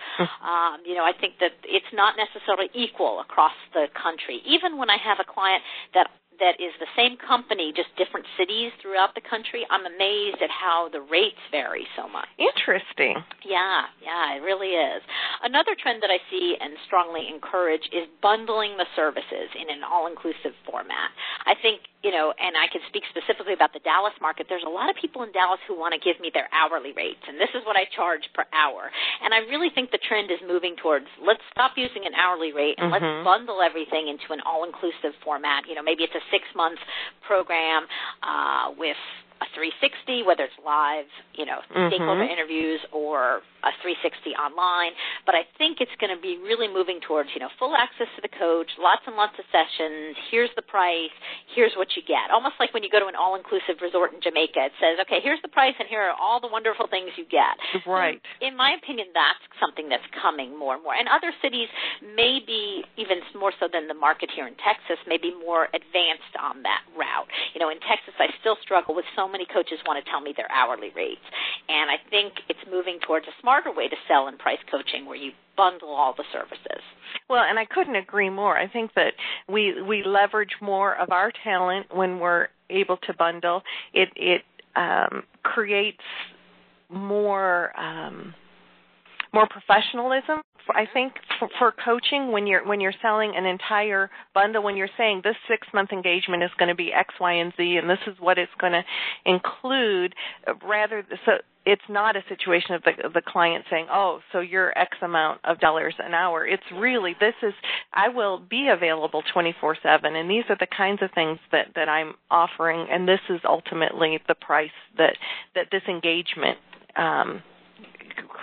Um, 0.43 0.81
you 0.85 0.95
know 0.95 1.03
i 1.03 1.11
think 1.13 1.39
that 1.39 1.53
it's 1.63 1.91
not 1.93 2.15
necessarily 2.17 2.69
equal 2.73 3.19
across 3.19 3.55
the 3.73 3.87
country. 3.93 4.41
Even 4.45 4.77
when 4.77 4.89
i 4.89 4.97
have 4.97 5.17
a 5.19 5.27
client 5.27 5.63
that 5.93 6.07
that 6.39 6.60
is 6.60 6.74
the 6.79 6.88
same 6.96 7.17
company, 7.17 7.74
just 7.75 7.89
different 7.98 8.25
cities 8.38 8.72
throughout 8.82 9.15
the 9.15 9.22
country, 9.22 9.65
I'm 9.70 9.86
amazed 9.86 10.41
at 10.41 10.50
how 10.50 10.89
the 10.91 11.01
rates 11.01 11.41
vary 11.51 11.88
so 11.96 12.08
much. 12.08 12.27
Interesting. 12.38 13.17
Yeah, 13.44 13.89
yeah, 14.03 14.36
it 14.38 14.41
really 14.41 14.77
is. 14.77 15.01
Another 15.44 15.75
trend 15.75 16.01
that 16.03 16.12
I 16.12 16.20
see 16.29 16.56
and 16.60 16.74
strongly 16.86 17.27
encourage 17.27 17.89
is 17.91 18.08
bundling 18.22 18.77
the 18.77 18.86
services 18.96 19.50
in 19.56 19.70
an 19.70 19.84
all-inclusive 19.84 20.53
format. 20.70 21.10
I 21.46 21.56
think, 21.62 21.82
you 22.03 22.12
know, 22.12 22.34
and 22.38 22.56
I 22.56 22.67
can 22.72 22.82
speak 22.88 23.03
specifically 23.10 23.53
about 23.53 23.74
the 23.74 23.82
Dallas 23.82 24.13
market. 24.22 24.46
There's 24.50 24.65
a 24.65 24.70
lot 24.70 24.89
of 24.89 24.96
people 24.96 25.24
in 25.24 25.32
Dallas 25.32 25.60
who 25.67 25.77
want 25.77 25.94
to 25.94 26.01
give 26.01 26.20
me 26.22 26.29
their 26.34 26.48
hourly 26.53 26.94
rates, 26.94 27.24
and 27.27 27.39
this 27.39 27.50
is 27.56 27.65
what 27.65 27.75
I 27.75 27.86
charge 27.89 28.29
per 28.34 28.46
hour. 28.53 28.91
And 29.24 29.34
I 29.34 29.39
really 29.50 29.70
think 29.74 29.91
the 29.91 30.01
trend 30.01 30.29
is 30.29 30.39
moving 30.46 30.75
towards 30.77 31.08
let's 31.22 31.41
stop 31.51 31.74
using 31.75 32.06
an 32.06 32.13
hourly 32.13 32.51
rate 32.53 32.75
and 32.77 32.91
Mhm. 32.91 32.94
let's 32.94 33.25
bundle 33.25 33.62
everything 33.62 34.08
into 34.08 34.34
an 34.34 34.41
all-inclusive 34.41 35.15
format. 35.24 35.67
You 35.67 35.75
know, 35.75 35.82
maybe 35.82 36.03
it's 36.03 36.15
a 36.15 36.22
six-month 36.31 36.79
program 37.25 37.84
uh, 38.24 38.72
with 38.77 38.98
a 39.41 39.46
360, 39.53 40.24
whether 40.24 40.46
it's 40.46 40.58
live, 40.65 41.06
you 41.34 41.46
know, 41.46 41.62
stakeholder 41.89 42.25
Mhm. 42.25 42.29
interviews 42.29 42.82
or 42.91 43.41
a 43.63 43.72
360 43.82 44.36
online. 44.36 44.94
But 45.25 45.36
I 45.36 45.44
think 45.58 45.82
it's 45.82 45.94
going 45.98 46.13
to 46.15 46.22
be 46.22 46.38
really 46.38 46.67
moving 46.67 47.00
towards, 47.01 47.34
you 47.34 47.39
know, 47.39 47.50
full 47.58 47.75
access 47.75 48.08
to 48.15 48.22
the 48.22 48.29
coach, 48.29 48.70
lots 48.77 49.06
and 49.06 49.15
lots 49.15 49.38
of 49.39 49.46
sessions. 49.51 50.17
Here's 50.29 50.53
the 50.56 50.62
price. 50.62 51.12
Here's 51.48 51.75
what 51.75 51.96
you 51.96 52.01
get. 52.01 52.32
Almost 52.32 52.60
like 52.60 52.74
when 52.74 52.84
you 52.84 52.89
go 52.89 53.00
to 53.00 53.08
an 53.08 53.15
all-inclusive 53.15 53.82
resort 53.82 54.13
in 54.13 54.22
Jamaica, 54.22 54.65
it 54.65 54.74
says, 54.79 55.00
okay, 55.01 55.20
here's 55.20 55.41
the 55.41 55.50
price 55.50 55.75
and 55.79 55.88
here 55.88 56.01
are 56.01 56.13
all 56.13 56.39
the 56.39 56.48
wonderful 56.48 56.88
things 56.88 57.12
you 57.17 57.25
get. 57.25 57.58
Right. 57.86 58.22
In 58.41 58.56
my 58.56 58.72
opinion, 58.74 59.08
that's 59.13 59.39
something 59.60 59.89
that's 59.89 60.06
coming 60.22 60.56
more 60.58 60.75
and 60.75 60.84
more. 60.84 60.96
And 60.96 61.08
other 61.10 61.34
cities 61.41 61.70
may 62.01 62.39
be 62.39 62.86
even 62.96 63.22
more 63.36 63.51
so 63.60 63.67
than 63.67 63.88
the 63.88 63.94
market 63.94 64.29
here 64.32 64.48
in 64.48 64.56
Texas, 64.56 64.98
may 65.06 65.17
be 65.17 65.34
more 65.34 65.67
advanced 65.74 66.36
on 66.39 66.63
that 66.63 66.84
route. 66.96 67.27
You 67.53 67.60
know, 67.60 67.70
in 67.70 67.79
Texas, 67.79 68.13
I 68.20 68.27
still 68.39 68.56
struggle 68.62 68.96
with 68.96 69.06
so 69.15 69.26
many 69.27 69.46
coaches 69.46 69.79
want 69.86 70.03
to 70.03 70.12
tell 70.12 70.22
me 70.22 70.34
their 70.36 70.51
hourly 70.51 70.91
rates. 70.96 71.25
And 71.69 71.89
I 71.89 71.96
think 72.10 72.34
it's 72.50 72.60
moving 72.69 73.00
towards 73.05 73.27
a 73.27 73.36
smarter 73.41 73.72
way 73.72 73.88
to 73.88 73.96
sell 74.07 74.27
and 74.27 74.38
price 74.38 74.60
coaching 74.69 75.05
where 75.05 75.15
you 75.15 75.31
bundle 75.55 75.89
all 75.89 76.13
the 76.15 76.24
services. 76.31 76.81
Well, 77.29 77.43
and 77.43 77.57
I 77.60 77.65
couldn't 77.65 77.96
agree 77.96 78.29
more. 78.29 78.57
I 78.57 78.67
think 78.67 78.93
that 78.96 79.13
we 79.50 79.81
we 79.81 80.03
leverage 80.03 80.55
more 80.62 80.96
of 80.96 81.12
our 81.12 81.31
talent 81.43 81.88
when 81.93 82.19
we're 82.19 82.48
able 82.69 82.98
to 82.98 83.13
bundle. 83.13 83.63
It 83.93 84.10
it 84.15 84.41
um, 84.75 85.24
creates 85.43 86.03
more 86.89 87.77
um, 87.77 88.34
more 89.34 89.48
professionalism. 89.48 90.41
I 90.69 90.86
think 90.91 91.13
for, 91.39 91.48
for 91.60 91.74
coaching 91.84 92.31
when 92.31 92.46
you're 92.46 92.65
when 92.65 92.81
you're 92.81 92.93
selling 93.01 93.34
an 93.36 93.46
entire 93.46 94.10
bundle, 94.34 94.63
when 94.63 94.75
you're 94.75 94.89
saying 94.98 95.22
this 95.24 95.36
six 95.48 95.67
month 95.74 95.91
engagement 95.91 96.43
is 96.43 96.50
going 96.57 96.69
to 96.69 96.75
be 96.75 96.91
X, 96.91 97.13
Y, 97.19 97.34
and 97.34 97.53
Z, 97.55 97.77
and 97.77 97.89
this 97.89 98.00
is 98.05 98.15
what 98.19 98.38
it's 98.38 98.51
going 98.60 98.74
to 98.74 98.84
include, 99.25 100.13
rather 100.67 101.05
so 101.25 101.34
it's 101.65 101.81
not 101.89 102.15
a 102.15 102.24
situation 102.29 102.75
of 102.75 102.84
the 102.84 103.05
of 103.05 103.13
the 103.13 103.22
client 103.22 103.65
saying, 103.69 103.88
"Oh, 103.91 104.19
so 104.31 104.39
you're 104.39 104.77
X 104.77 104.98
amount 105.01 105.41
of 105.43 105.60
dollars 105.60 105.96
an 106.00 106.13
hour." 106.13 106.46
It's 106.46 106.63
really 106.74 107.15
this 107.19 107.36
is 107.43 107.53
I 107.93 108.10
will 108.10 108.39
be 108.39 108.69
available 108.69 109.24
24/7 109.34 110.15
and 110.15 110.29
these 110.29 110.46
are 110.50 110.57
the 110.60 110.67
kinds 110.67 111.01
of 111.01 111.12
things 111.12 111.39
that 111.51 111.67
that 111.75 111.89
I'm 111.89 112.15
offering 112.31 112.88
and 112.89 113.07
this 113.07 113.19
is 113.29 113.41
ultimately 113.43 114.19
the 114.27 114.36
price 114.36 114.72
that 114.98 115.17
that 115.55 115.67
this 115.72 115.84
engagement 115.88 116.57
um 116.96 117.44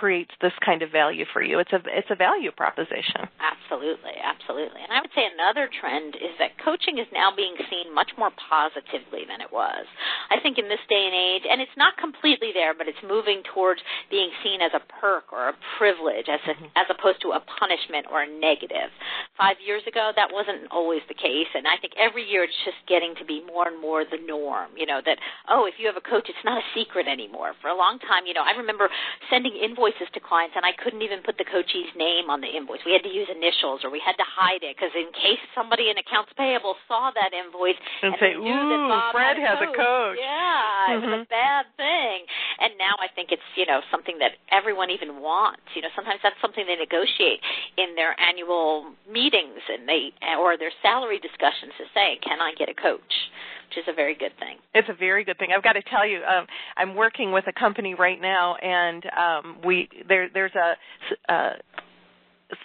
creates 0.05 0.37
this 0.37 0.53
kind 0.61 0.85
of 0.85 0.93
value 0.93 1.25
for 1.33 1.41
you. 1.41 1.57
It's 1.57 1.73
a 1.73 1.81
it's 1.89 2.13
a 2.13 2.15
value 2.15 2.53
proposition. 2.53 3.25
Absolutely, 3.41 4.13
absolutely. 4.21 4.85
And 4.85 4.93
I 4.93 5.01
would 5.01 5.09
say 5.17 5.25
another 5.25 5.65
trend 5.65 6.13
is 6.13 6.37
that 6.37 6.61
coaching 6.61 7.01
is 7.01 7.09
now 7.09 7.33
being 7.33 7.57
seen 7.73 7.89
much 7.89 8.13
more 8.13 8.29
positively 8.37 9.25
than 9.25 9.41
it 9.41 9.49
was. 9.49 9.89
I 10.29 10.37
think 10.45 10.61
in 10.61 10.69
this 10.69 10.85
day 10.85 11.09
and 11.09 11.17
age, 11.17 11.49
and 11.49 11.57
it's 11.57 11.73
not 11.73 11.97
completely 11.97 12.53
there, 12.53 12.77
but 12.77 12.85
it's 12.85 13.01
moving 13.01 13.41
towards 13.49 13.81
being 14.13 14.29
seen 14.45 14.61
as 14.61 14.77
a 14.77 14.85
perk 15.01 15.33
or 15.33 15.49
a 15.49 15.57
privilege 15.81 16.29
as 16.29 16.37
a, 16.45 16.53
mm-hmm. 16.53 16.69
as 16.77 16.85
opposed 16.93 17.25
to 17.25 17.33
a 17.33 17.41
punishment 17.57 18.05
or 18.13 18.21
a 18.21 18.29
negative. 18.29 18.93
Five 19.41 19.57
years 19.57 19.81
ago, 19.89 20.13
that 20.13 20.29
wasn't 20.29 20.69
always 20.69 21.01
the 21.09 21.17
case, 21.17 21.49
and 21.57 21.65
I 21.65 21.81
think 21.81 21.97
every 21.97 22.29
year 22.29 22.45
it's 22.45 22.61
just 22.61 22.77
getting 22.85 23.17
to 23.17 23.25
be 23.25 23.41
more 23.41 23.65
and 23.65 23.81
more 23.81 24.05
the 24.05 24.21
norm. 24.21 24.69
You 24.77 24.85
know 24.85 25.01
that 25.01 25.17
oh, 25.49 25.65
if 25.65 25.81
you 25.81 25.89
have 25.89 25.97
a 25.97 26.05
coach, 26.05 26.29
it's 26.29 26.45
not 26.45 26.61
a 26.61 26.65
secret 26.77 27.09
anymore. 27.09 27.57
For 27.57 27.73
a 27.73 27.77
long 27.77 27.97
time, 28.05 28.29
you 28.29 28.37
know, 28.37 28.45
I 28.45 28.53
remember 28.53 28.85
sending 29.33 29.57
invoices 29.57 29.94
to 29.95 30.19
clients, 30.19 30.55
and 30.55 30.65
I 30.65 30.75
couldn't 30.75 31.01
even 31.01 31.23
put 31.23 31.37
the 31.37 31.47
coachee's 31.47 31.91
name 31.95 32.27
on 32.27 32.41
the 32.41 32.51
invoice. 32.51 32.83
We 32.83 32.91
had 32.91 33.03
to 33.07 33.11
use 33.11 33.31
initials, 33.31 33.83
or 33.83 33.89
we 33.89 34.03
had 34.03 34.19
to 34.19 34.27
hide 34.27 34.63
it 34.63 34.75
because 34.75 34.91
in 34.91 35.07
case 35.15 35.39
somebody 35.55 35.87
in 35.87 35.95
accounts 35.95 36.35
payable 36.35 36.75
saw 36.87 37.11
that 37.15 37.31
invoice 37.31 37.79
And 38.03 38.11
and, 38.11 38.19
say, 38.19 38.35
they 38.35 38.39
knew 38.39 38.51
that 38.51 38.81
"Ooh, 38.83 39.11
Fred 39.15 39.37
has 39.39 39.59
a 39.63 39.71
coach." 39.71 40.19
Yeah, 40.19 40.95
it 40.95 40.99
was 40.99 41.11
a 41.11 41.23
mm-hmm. 41.23 41.31
bad 41.31 41.65
thing. 41.79 42.27
And 42.59 42.75
now 42.75 42.99
I 42.99 43.07
think 43.13 43.31
it's 43.31 43.45
you 43.55 43.65
know 43.65 43.79
something 43.89 44.19
that 44.19 44.35
everyone 44.51 44.91
even 44.91 45.23
wants. 45.23 45.63
You 45.75 45.81
know, 45.81 45.93
sometimes 45.95 46.19
that's 46.23 46.39
something 46.43 46.67
they 46.67 46.75
negotiate 46.75 47.39
in 47.79 47.95
their 47.95 48.19
annual 48.19 48.91
meetings 49.07 49.63
and 49.71 49.87
they 49.87 50.11
or 50.35 50.57
their 50.59 50.73
salary 50.83 51.19
discussions 51.19 51.71
to 51.79 51.85
say, 51.95 52.19
"Can 52.19 52.43
I 52.43 52.51
get 52.53 52.67
a 52.67 52.75
coach?" 52.75 53.31
Which 53.69 53.83
is 53.83 53.85
a 53.91 53.93
very 53.93 54.15
good 54.15 54.31
thing. 54.39 54.57
It's 54.73 54.87
a 54.89 54.93
very 54.93 55.23
good 55.23 55.37
thing. 55.37 55.49
I've 55.55 55.63
got 55.63 55.73
to 55.73 55.81
tell 55.81 56.07
you, 56.07 56.19
um, 56.23 56.45
I'm 56.77 56.95
working 56.95 57.31
with 57.31 57.45
a 57.47 57.53
company 57.53 57.95
right 57.95 58.21
now, 58.21 58.55
and 58.55 59.03
um, 59.17 59.57
we 59.65 59.89
there 60.07 60.29
there's 60.33 60.53
a, 60.55 61.31
a 61.31 61.51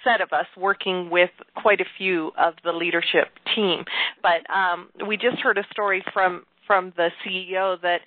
set 0.04 0.20
of 0.20 0.32
us 0.32 0.46
working 0.56 1.10
with 1.10 1.30
quite 1.56 1.80
a 1.80 1.86
few 1.98 2.32
of 2.38 2.54
the 2.64 2.72
leadership 2.72 3.28
team. 3.54 3.84
But 4.22 4.48
um, 4.54 4.90
we 5.06 5.16
just 5.16 5.38
heard 5.38 5.58
a 5.58 5.64
story 5.72 6.04
from 6.12 6.44
from 6.70 6.92
the 6.96 7.08
CEO 7.26 7.82
that 7.82 8.00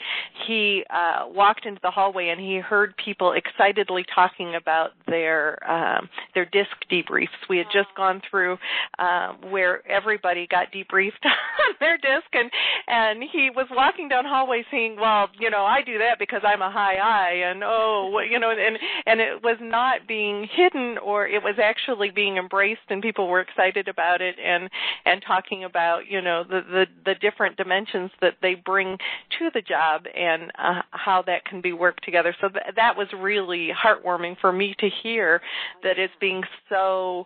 he 0.48 0.86
uh, 0.90 1.26
walked 1.28 1.66
into 1.66 1.82
the 1.84 1.92
hallway 1.92 2.30
and 2.30 2.40
he 2.40 2.60
heard 2.60 2.96
people 2.96 3.34
excitedly 3.34 4.06
talking 4.16 4.56
about 4.56 4.92
their 5.06 5.60
um, 5.70 6.08
their 6.34 6.46
disc 6.46 6.72
debriefs. 6.90 7.28
We 7.50 7.58
had 7.58 7.68
just 7.74 7.90
gone 7.98 8.22
through 8.32 8.58
uh, 9.00 9.34
where 9.50 9.86
everybody 9.86 10.48
got 10.50 10.72
debriefed 10.72 11.20
on 11.26 11.76
their 11.82 11.98
disc, 11.98 12.28
and 12.32 12.50
and 12.88 13.22
he 13.34 13.50
was 13.54 13.68
walking 13.70 14.08
down 14.08 14.24
hallway 14.24 14.64
saying, 14.72 14.96
"Well, 14.98 15.28
you 15.38 15.50
know, 15.50 15.66
I 15.66 15.82
do 15.82 15.98
that 15.98 16.18
because 16.18 16.42
I'm 16.46 16.62
a 16.62 16.72
high 16.72 16.96
I, 16.96 17.50
and 17.50 17.64
oh, 17.66 18.22
you 18.30 18.40
know," 18.40 18.52
and 18.52 18.78
and 19.06 19.20
it 19.20 19.44
was 19.44 19.58
not 19.60 20.08
being 20.08 20.48
hidden, 20.56 20.98
or 21.00 21.28
it 21.28 21.44
was 21.44 21.56
actually 21.62 22.12
being 22.12 22.38
embraced, 22.38 22.88
and 22.90 23.02
people 23.02 23.28
were 23.28 23.42
excited 23.42 23.90
about 23.90 24.22
it, 24.22 24.36
and 24.42 24.70
and 25.04 25.22
talking 25.28 25.66
about 25.66 26.08
you 26.08 26.22
know 26.22 26.46
the 26.46 26.62
the, 26.62 26.86
the 27.04 27.16
different 27.16 27.58
dimensions 27.58 28.10
that 28.22 28.36
they 28.42 28.53
bring 28.56 28.98
to 29.40 29.50
the 29.54 29.62
job 29.62 30.04
and 30.16 30.52
uh, 30.58 30.82
how 30.92 31.22
that 31.24 31.46
can 31.46 31.62
be 31.62 31.74
worked 31.74 32.04
together. 32.04 32.36
So 32.42 32.50
th- 32.50 32.76
that 32.76 32.98
was 32.98 33.08
really 33.18 33.70
heartwarming 33.72 34.38
for 34.40 34.52
me 34.52 34.76
to 34.80 34.90
hear 35.02 35.42
that 35.84 35.98
it's 35.98 36.14
being 36.20 36.44
so 36.70 37.26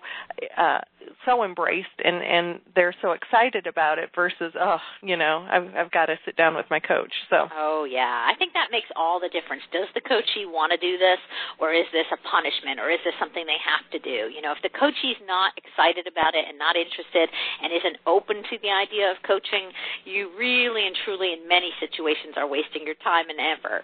uh, 0.57 0.79
so 1.25 1.43
embraced 1.43 1.97
and 2.03 2.23
and 2.23 2.59
they're 2.75 2.95
so 3.01 3.11
excited 3.11 3.67
about 3.67 3.99
it 3.99 4.09
versus 4.15 4.53
oh 4.59 4.77
you 5.01 5.15
know 5.17 5.45
I've 5.49 5.67
I've 5.75 5.91
got 5.91 6.07
to 6.07 6.17
sit 6.25 6.35
down 6.35 6.55
with 6.55 6.65
my 6.69 6.79
coach 6.79 7.13
so. 7.29 7.47
Oh 7.53 7.85
yeah. 7.89 8.27
I 8.27 8.35
think 8.37 8.53
that 8.53 8.69
makes 8.71 8.87
all 8.95 9.19
the 9.19 9.29
difference. 9.29 9.63
Does 9.71 9.87
the 9.93 10.01
coachee 10.01 10.45
want 10.45 10.71
to 10.71 10.79
do 10.79 10.97
this 10.97 11.19
or 11.59 11.73
is 11.73 11.85
this 11.91 12.05
a 12.11 12.19
punishment 12.27 12.79
or 12.79 12.89
is 12.89 12.99
this 13.05 13.13
something 13.19 13.45
they 13.45 13.61
have 13.61 13.85
to 13.91 13.99
do? 13.99 14.31
You 14.33 14.41
know 14.41 14.51
if 14.51 14.61
the 14.63 14.73
coachee's 14.73 15.21
not 15.25 15.53
excited 15.57 16.07
about 16.07 16.35
it 16.35 16.45
and 16.47 16.57
not 16.57 16.75
interested 16.75 17.29
and 17.61 17.73
isn't 17.73 17.97
open 18.05 18.43
to 18.49 18.55
the 18.61 18.71
idea 18.71 19.11
of 19.11 19.17
coaching 19.25 19.71
you 20.05 20.31
really 20.37 20.87
and 20.87 20.95
truly 21.05 21.33
in 21.33 21.47
many 21.47 21.71
situations 21.79 22.35
are 22.37 22.47
wasting 22.47 22.85
your 22.85 22.97
time 23.03 23.29
and 23.29 23.39
effort. 23.39 23.83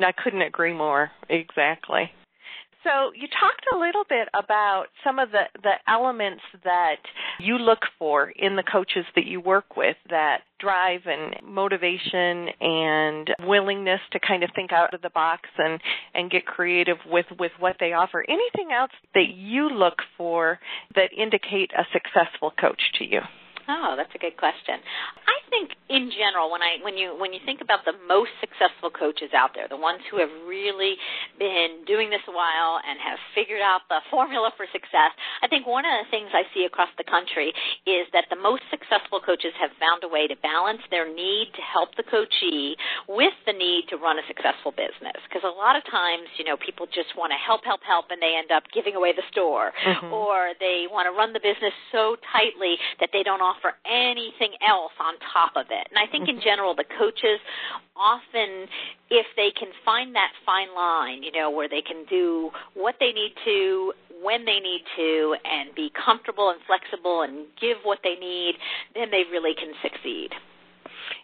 I 0.00 0.12
couldn't 0.12 0.42
agree 0.42 0.74
more. 0.74 1.10
Exactly 1.28 2.10
so 2.84 3.12
you 3.14 3.26
talked 3.28 3.64
a 3.72 3.78
little 3.78 4.04
bit 4.08 4.28
about 4.34 4.86
some 5.02 5.18
of 5.18 5.30
the, 5.30 5.44
the 5.62 5.72
elements 5.88 6.42
that 6.62 6.96
you 7.40 7.58
look 7.58 7.80
for 7.98 8.30
in 8.30 8.56
the 8.56 8.62
coaches 8.62 9.04
that 9.16 9.24
you 9.24 9.40
work 9.40 9.76
with 9.76 9.96
that 10.10 10.42
drive 10.60 11.00
and 11.06 11.34
motivation 11.42 12.48
and 12.60 13.30
willingness 13.46 14.00
to 14.12 14.20
kind 14.20 14.44
of 14.44 14.50
think 14.54 14.72
out 14.72 14.94
of 14.94 15.02
the 15.02 15.10
box 15.10 15.48
and, 15.58 15.80
and 16.14 16.30
get 16.30 16.46
creative 16.46 16.98
with, 17.06 17.26
with 17.38 17.52
what 17.58 17.76
they 17.80 17.92
offer. 17.92 18.24
Anything 18.28 18.72
else 18.72 18.92
that 19.14 19.28
you 19.34 19.68
look 19.70 19.98
for 20.16 20.58
that 20.94 21.10
indicate 21.16 21.70
a 21.76 21.84
successful 21.92 22.52
coach 22.60 22.80
to 22.98 23.04
you? 23.04 23.20
Oh, 23.68 23.94
that's 23.96 24.12
a 24.14 24.18
good 24.18 24.36
question. 24.36 24.76
I 25.24 25.38
think 25.48 25.72
in 25.88 26.10
general 26.12 26.50
when 26.50 26.60
I 26.60 26.82
when 26.82 26.96
you 26.96 27.16
when 27.16 27.32
you 27.32 27.40
think 27.44 27.60
about 27.60 27.84
the 27.84 27.96
most 28.08 28.32
successful 28.40 28.90
coaches 28.90 29.32
out 29.32 29.54
there, 29.54 29.68
the 29.68 29.80
ones 29.80 30.00
who 30.10 30.18
have 30.18 30.32
really 30.44 30.96
been 31.38 31.84
doing 31.86 32.10
this 32.10 32.24
a 32.28 32.34
while 32.34 32.80
and 32.84 32.98
have 33.00 33.16
figured 33.32 33.62
out 33.62 33.86
the 33.88 34.00
formula 34.10 34.50
for 34.56 34.66
success, 34.72 35.12
I 35.40 35.48
think 35.48 35.64
one 35.64 35.84
of 35.84 35.94
the 36.04 36.08
things 36.10 36.28
I 36.32 36.44
see 36.52 36.64
across 36.64 36.90
the 36.98 37.08
country 37.08 37.52
is 37.86 38.04
that 38.12 38.28
the 38.28 38.36
most 38.36 38.66
successful 38.68 39.20
coaches 39.20 39.56
have 39.56 39.72
found 39.80 40.04
a 40.04 40.10
way 40.10 40.26
to 40.26 40.36
balance 40.40 40.82
their 40.90 41.08
need 41.08 41.52
to 41.56 41.62
help 41.62 41.96
the 41.96 42.04
coachee 42.04 42.76
with 43.08 43.34
the 43.46 43.56
need 43.56 43.88
to 43.92 43.96
run 43.96 44.18
a 44.18 44.24
successful 44.28 44.72
business. 44.72 45.16
Because 45.28 45.44
a 45.44 45.54
lot 45.54 45.76
of 45.76 45.84
times, 45.88 46.28
you 46.36 46.44
know, 46.44 46.56
people 46.60 46.84
just 46.90 47.16
want 47.16 47.32
to 47.32 47.40
help, 47.40 47.64
help, 47.64 47.80
help, 47.84 48.10
and 48.10 48.20
they 48.20 48.36
end 48.36 48.52
up 48.52 48.64
giving 48.72 48.96
away 48.96 49.12
the 49.16 49.24
store, 49.30 49.72
mm-hmm. 49.72 50.12
or 50.12 50.52
they 50.60 50.84
want 50.90 51.06
to 51.08 51.14
run 51.14 51.32
the 51.32 51.40
business 51.40 51.72
so 51.92 52.16
tightly 52.32 52.76
that 53.00 53.08
they 53.12 53.22
don't 53.22 53.40
offer 53.54 53.74
anything 53.86 54.52
else 54.66 54.92
on 55.00 55.14
top 55.32 55.52
of 55.56 55.66
it. 55.70 55.86
And 55.90 55.98
I 55.98 56.10
think 56.10 56.28
in 56.28 56.40
general, 56.40 56.74
the 56.74 56.84
coaches 56.98 57.40
often, 57.96 58.66
if 59.10 59.26
they 59.36 59.50
can 59.50 59.68
find 59.84 60.14
that 60.14 60.32
fine 60.44 60.74
line, 60.74 61.22
you 61.22 61.32
know, 61.32 61.50
where 61.50 61.68
they 61.68 61.82
can 61.82 62.04
do 62.08 62.50
what 62.74 62.96
they 63.00 63.12
need 63.12 63.32
to, 63.44 63.92
when 64.22 64.44
they 64.44 64.60
need 64.60 64.82
to, 64.96 65.36
and 65.44 65.74
be 65.74 65.90
comfortable 66.04 66.50
and 66.50 66.60
flexible 66.66 67.22
and 67.22 67.46
give 67.60 67.78
what 67.82 67.98
they 68.02 68.14
need, 68.14 68.54
then 68.94 69.10
they 69.10 69.22
really 69.30 69.54
can 69.54 69.72
succeed. 69.82 70.30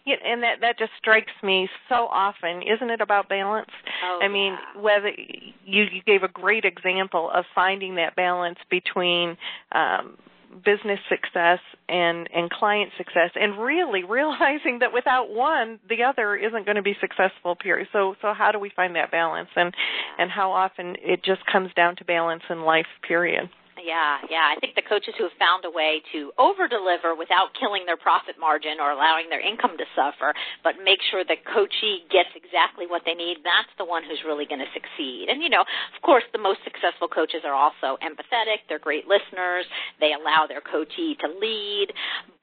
Yeah, 0.05 0.15
and 0.23 0.43
that 0.43 0.61
that 0.61 0.77
just 0.77 0.91
strikes 0.99 1.31
me 1.41 1.67
so 1.89 2.07
often. 2.11 2.61
Isn't 2.61 2.89
it 2.89 3.01
about 3.01 3.29
balance? 3.29 3.69
Oh, 4.03 4.19
I 4.21 4.27
mean, 4.27 4.53
yeah. 4.53 4.81
whether 4.81 5.09
you 5.09 5.83
you 5.91 6.01
gave 6.05 6.23
a 6.23 6.27
great 6.27 6.65
example 6.65 7.31
of 7.33 7.45
finding 7.53 7.95
that 7.95 8.15
balance 8.15 8.59
between 8.69 9.37
um 9.71 10.17
business 10.63 10.99
success 11.09 11.59
and 11.87 12.29
and 12.33 12.49
client 12.49 12.91
success 12.97 13.31
and 13.35 13.57
really 13.57 14.03
realizing 14.09 14.79
that 14.79 14.93
without 14.93 15.29
one 15.29 15.79
the 15.89 16.03
other 16.03 16.35
isn't 16.35 16.65
going 16.65 16.75
to 16.75 16.81
be 16.81 16.95
successful 16.99 17.55
period. 17.55 17.87
So 17.93 18.15
so 18.21 18.33
how 18.33 18.51
do 18.51 18.59
we 18.59 18.71
find 18.75 18.95
that 18.95 19.11
balance 19.11 19.49
and 19.55 19.73
and 20.17 20.29
how 20.29 20.51
often 20.51 20.95
it 21.01 21.23
just 21.23 21.45
comes 21.51 21.73
down 21.73 21.95
to 21.97 22.05
balance 22.05 22.43
in 22.49 22.61
life 22.61 22.87
period 23.07 23.49
yeah, 23.83 24.21
yeah. 24.29 24.47
I 24.49 24.59
think 24.59 24.75
the 24.75 24.85
coaches 24.85 25.13
who 25.17 25.25
have 25.25 25.37
found 25.37 25.65
a 25.65 25.73
way 25.73 26.01
to 26.13 26.31
over 26.37 26.67
deliver 26.67 27.13
without 27.13 27.53
killing 27.57 27.85
their 27.85 27.97
profit 27.97 28.37
margin 28.39 28.79
or 28.79 28.91
allowing 28.91 29.29
their 29.29 29.41
income 29.41 29.77
to 29.77 29.87
suffer, 29.97 30.33
but 30.63 30.79
make 30.83 31.01
sure 31.09 31.25
the 31.25 31.37
coachee 31.41 32.05
gets 32.09 32.29
exactly 32.37 32.85
what 32.85 33.03
they 33.05 33.13
need, 33.13 33.41
that's 33.43 33.71
the 33.77 33.85
one 33.85 34.03
who's 34.05 34.21
really 34.25 34.45
going 34.45 34.61
to 34.61 34.71
succeed. 34.71 35.29
And, 35.29 35.41
you 35.41 35.49
know, 35.49 35.61
of 35.61 35.99
course, 36.01 36.23
the 36.31 36.41
most 36.41 36.61
successful 36.63 37.09
coaches 37.09 37.41
are 37.45 37.53
also 37.55 37.97
empathetic, 38.01 38.65
they're 38.69 38.81
great 38.81 39.05
listeners, 39.09 39.65
they 39.99 40.13
allow 40.13 40.45
their 40.47 40.61
coachee 40.61 41.17
to 41.21 41.27
lead, 41.27 41.93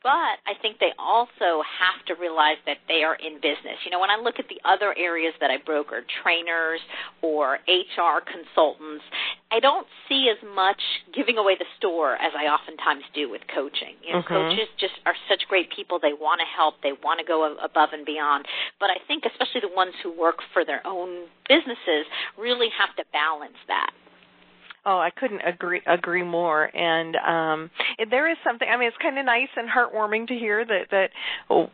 but 0.03 0.39
I 0.47 0.55
think 0.63 0.79
they 0.79 0.95
also 0.99 1.63
have 1.67 1.99
to 2.07 2.15
realize 2.15 2.59
that 2.67 2.79
they 2.87 3.03
are 3.03 3.17
in 3.17 3.43
business. 3.43 3.83
You 3.85 3.91
know, 3.91 3.99
when 3.99 4.11
I 4.11 4.17
look 4.17 4.39
at 4.39 4.47
the 4.49 4.61
other 4.65 4.95
areas 4.97 5.35
that 5.41 5.51
I 5.51 5.59
broker, 5.59 6.03
trainers 6.23 6.81
or 7.23 7.59
HR 7.67 8.23
consultants, 8.23 9.05
I 9.51 9.61
don't 9.61 9.87
see 10.09 10.31
as 10.31 10.39
much 10.55 10.81
giving 11.15 11.39
away 11.39 11.57
the 11.59 11.67
store 11.79 12.15
as 12.15 12.33
I 12.37 12.47
oftentimes 12.47 13.03
do 13.15 13.31
with 13.31 13.43
coaching. 13.53 13.99
You 14.07 14.15
know, 14.15 14.23
mm-hmm. 14.23 14.55
coaches 14.55 14.69
just 14.79 14.95
are 15.07 15.17
such 15.29 15.49
great 15.49 15.73
people. 15.75 15.99
They 15.99 16.15
want 16.15 16.41
to 16.41 16.49
help. 16.49 16.79
They 16.83 16.95
want 17.03 17.19
to 17.19 17.27
go 17.27 17.43
above 17.59 17.91
and 17.93 18.07
beyond. 18.07 18.47
But 18.79 18.91
I 18.91 19.03
think 19.07 19.25
especially 19.27 19.67
the 19.67 19.75
ones 19.75 19.95
who 20.03 20.15
work 20.15 20.39
for 20.53 20.65
their 20.65 20.87
own 20.87 21.27
businesses 21.49 22.07
really 22.39 22.69
have 22.79 22.95
to 22.97 23.05
balance 23.11 23.59
that. 23.67 23.91
Oh, 24.87 24.99
I 24.99 25.11
couldn't 25.11 25.41
agree 25.41 25.83
agree 25.87 26.23
more. 26.23 26.65
And 26.75 27.17
um 27.17 27.71
there 28.11 28.31
is 28.31 28.37
something. 28.45 28.69
I 28.69 28.77
mean, 28.77 28.89
it's 28.89 28.97
kind 29.03 29.19
of 29.19 29.25
nice 29.25 29.49
and 29.57 29.69
heartwarming 29.69 30.29
to 30.29 30.35
hear 30.35 30.65
that 30.65 30.87
that 30.91 31.11
oh, 31.51 31.71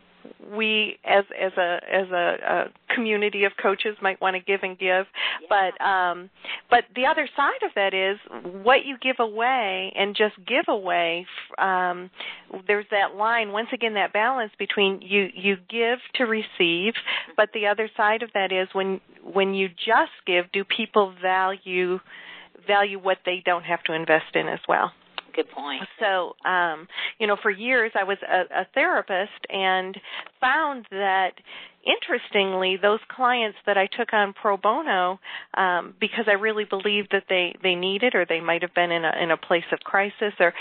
we 0.55 0.97
as 1.03 1.25
as 1.39 1.51
a 1.57 1.79
as 1.91 2.09
a, 2.11 2.37
a 2.47 2.93
community 2.93 3.43
of 3.43 3.51
coaches 3.61 3.97
might 4.01 4.19
want 4.21 4.35
to 4.35 4.39
give 4.39 4.61
and 4.63 4.77
give 4.77 5.05
yeah. 5.05 5.47
but 5.49 5.85
um 5.85 6.29
but 6.69 6.83
the 6.95 7.05
other 7.05 7.27
side 7.35 7.63
of 7.63 7.71
that 7.75 7.93
is 7.93 8.17
what 8.63 8.85
you 8.85 8.97
give 9.01 9.17
away 9.19 9.91
and 9.95 10.15
just 10.15 10.35
give 10.47 10.65
away 10.67 11.25
um 11.57 12.09
there's 12.67 12.85
that 12.91 13.15
line 13.15 13.51
once 13.51 13.69
again 13.73 13.95
that 13.95 14.13
balance 14.13 14.51
between 14.57 15.01
you 15.01 15.27
you 15.33 15.57
give 15.69 15.99
to 16.13 16.23
receive 16.25 16.93
but 17.35 17.49
the 17.53 17.67
other 17.67 17.89
side 17.97 18.23
of 18.23 18.29
that 18.33 18.51
is 18.51 18.67
when 18.73 18.99
when 19.23 19.53
you 19.53 19.67
just 19.69 20.11
give 20.25 20.51
do 20.51 20.63
people 20.63 21.13
value 21.21 21.99
value 22.67 22.99
what 22.99 23.17
they 23.25 23.41
don't 23.45 23.63
have 23.63 23.83
to 23.83 23.93
invest 23.93 24.35
in 24.35 24.47
as 24.47 24.59
well. 24.67 24.91
Good 25.35 25.49
point. 25.49 25.83
So, 25.99 26.35
um, 26.49 26.87
you 27.19 27.27
know, 27.27 27.35
for 27.41 27.51
years 27.51 27.91
I 27.93 28.05
was 28.05 28.17
a, 28.23 28.61
a 28.61 28.67
therapist 28.73 29.31
and 29.49 29.97
found 30.39 30.85
that 30.91 31.31
interestingly, 31.85 32.77
those 32.77 32.99
clients 33.09 33.57
that 33.65 33.77
I 33.77 33.87
took 33.87 34.13
on 34.13 34.33
pro 34.33 34.57
bono 34.57 35.19
um, 35.55 35.93
because 35.99 36.25
I 36.27 36.33
really 36.33 36.65
believed 36.65 37.09
that 37.11 37.25
they 37.29 37.55
they 37.61 37.75
needed 37.75 38.15
or 38.15 38.25
they 38.25 38.41
might 38.41 38.61
have 38.61 38.73
been 38.73 38.91
in 38.91 39.05
a 39.05 39.11
in 39.21 39.31
a 39.31 39.37
place 39.37 39.65
of 39.71 39.79
crisis 39.79 40.33
or 40.39 40.53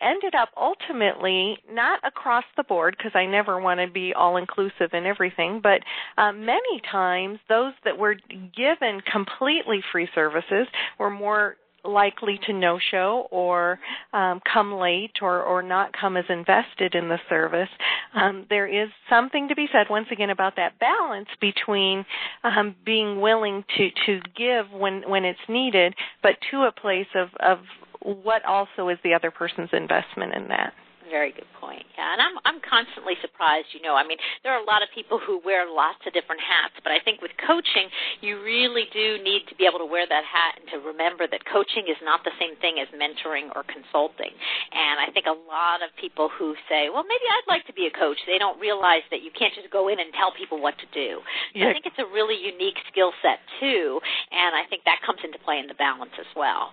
ended 0.00 0.34
up 0.34 0.50
ultimately 0.56 1.58
not 1.70 2.00
across 2.04 2.44
the 2.56 2.62
board 2.62 2.94
because 2.96 3.12
I 3.14 3.26
never 3.26 3.60
want 3.60 3.80
to 3.80 3.88
be 3.88 4.14
all 4.14 4.36
inclusive 4.36 4.90
in 4.92 5.06
everything, 5.06 5.60
but 5.62 5.80
um, 6.16 6.44
many 6.44 6.80
times 6.90 7.38
those 7.48 7.72
that 7.84 7.98
were 7.98 8.16
given 8.56 9.00
completely 9.00 9.82
free 9.92 10.08
services 10.14 10.68
were 10.98 11.10
more 11.10 11.56
likely 11.84 12.38
to 12.46 12.52
no 12.52 12.78
show 12.90 13.28
or 13.30 13.78
um, 14.12 14.40
come 14.52 14.74
late 14.74 15.12
or, 15.22 15.42
or 15.42 15.62
not 15.62 15.92
come 15.98 16.16
as 16.16 16.24
invested 16.28 16.94
in 16.94 17.08
the 17.08 17.18
service. 17.28 17.68
Um, 18.14 18.46
there 18.50 18.66
is 18.66 18.88
something 19.08 19.48
to 19.48 19.54
be 19.54 19.66
said 19.72 19.86
once 19.90 20.08
again 20.10 20.30
about 20.30 20.56
that 20.56 20.78
balance 20.78 21.28
between 21.40 22.04
um, 22.44 22.74
being 22.84 23.20
willing 23.20 23.64
to, 23.76 23.88
to 24.06 24.20
give 24.36 24.70
when, 24.72 25.08
when 25.08 25.24
it's 25.24 25.38
needed, 25.48 25.94
but 26.22 26.36
to 26.50 26.62
a 26.62 26.72
place 26.72 27.08
of, 27.14 27.28
of 27.40 27.58
what 28.00 28.44
also 28.44 28.88
is 28.88 28.98
the 29.02 29.14
other 29.14 29.30
person's 29.30 29.70
investment 29.72 30.34
in 30.34 30.48
that 30.48 30.72
very 31.08 31.32
good 31.32 31.48
point. 31.60 31.84
Yeah, 31.96 32.12
and 32.12 32.20
I'm 32.22 32.36
I'm 32.44 32.60
constantly 32.62 33.18
surprised. 33.20 33.72
You 33.72 33.82
know, 33.82 33.96
I 33.96 34.06
mean, 34.06 34.18
there 34.44 34.52
are 34.52 34.62
a 34.62 34.68
lot 34.68 34.84
of 34.84 34.88
people 34.94 35.18
who 35.18 35.40
wear 35.44 35.66
lots 35.68 36.00
of 36.06 36.12
different 36.12 36.40
hats, 36.40 36.76
but 36.84 36.92
I 36.92 37.00
think 37.02 37.20
with 37.20 37.32
coaching, 37.42 37.90
you 38.20 38.40
really 38.44 38.86
do 38.92 39.18
need 39.24 39.48
to 39.48 39.54
be 39.56 39.66
able 39.66 39.80
to 39.82 39.88
wear 39.88 40.06
that 40.06 40.24
hat 40.24 40.60
and 40.60 40.66
to 40.72 40.78
remember 40.84 41.26
that 41.26 41.44
coaching 41.48 41.88
is 41.88 41.98
not 42.04 42.22
the 42.22 42.34
same 42.38 42.54
thing 42.62 42.78
as 42.78 42.88
mentoring 42.94 43.50
or 43.56 43.64
consulting. 43.66 44.32
And 44.72 44.96
I 45.02 45.10
think 45.10 45.26
a 45.26 45.36
lot 45.48 45.82
of 45.82 45.90
people 45.96 46.28
who 46.28 46.54
say, 46.68 46.88
"Well, 46.88 47.04
maybe 47.04 47.26
I'd 47.26 47.50
like 47.50 47.66
to 47.66 47.74
be 47.74 47.88
a 47.88 47.94
coach," 47.94 48.18
they 48.28 48.38
don't 48.38 48.60
realize 48.60 49.02
that 49.10 49.24
you 49.24 49.30
can't 49.32 49.52
just 49.54 49.70
go 49.70 49.88
in 49.88 49.98
and 49.98 50.12
tell 50.14 50.32
people 50.32 50.60
what 50.60 50.78
to 50.78 50.88
do. 50.92 51.24
So 51.52 51.64
yeah. 51.64 51.70
I 51.70 51.72
think 51.72 51.86
it's 51.86 51.98
a 51.98 52.06
really 52.06 52.36
unique 52.36 52.78
skill 52.92 53.12
set 53.22 53.40
too, 53.60 54.00
and 54.30 54.54
I 54.54 54.64
think 54.68 54.84
that 54.84 55.02
comes 55.02 55.20
into 55.24 55.38
play 55.40 55.58
in 55.58 55.66
the 55.66 55.78
balance 55.78 56.14
as 56.18 56.28
well 56.36 56.72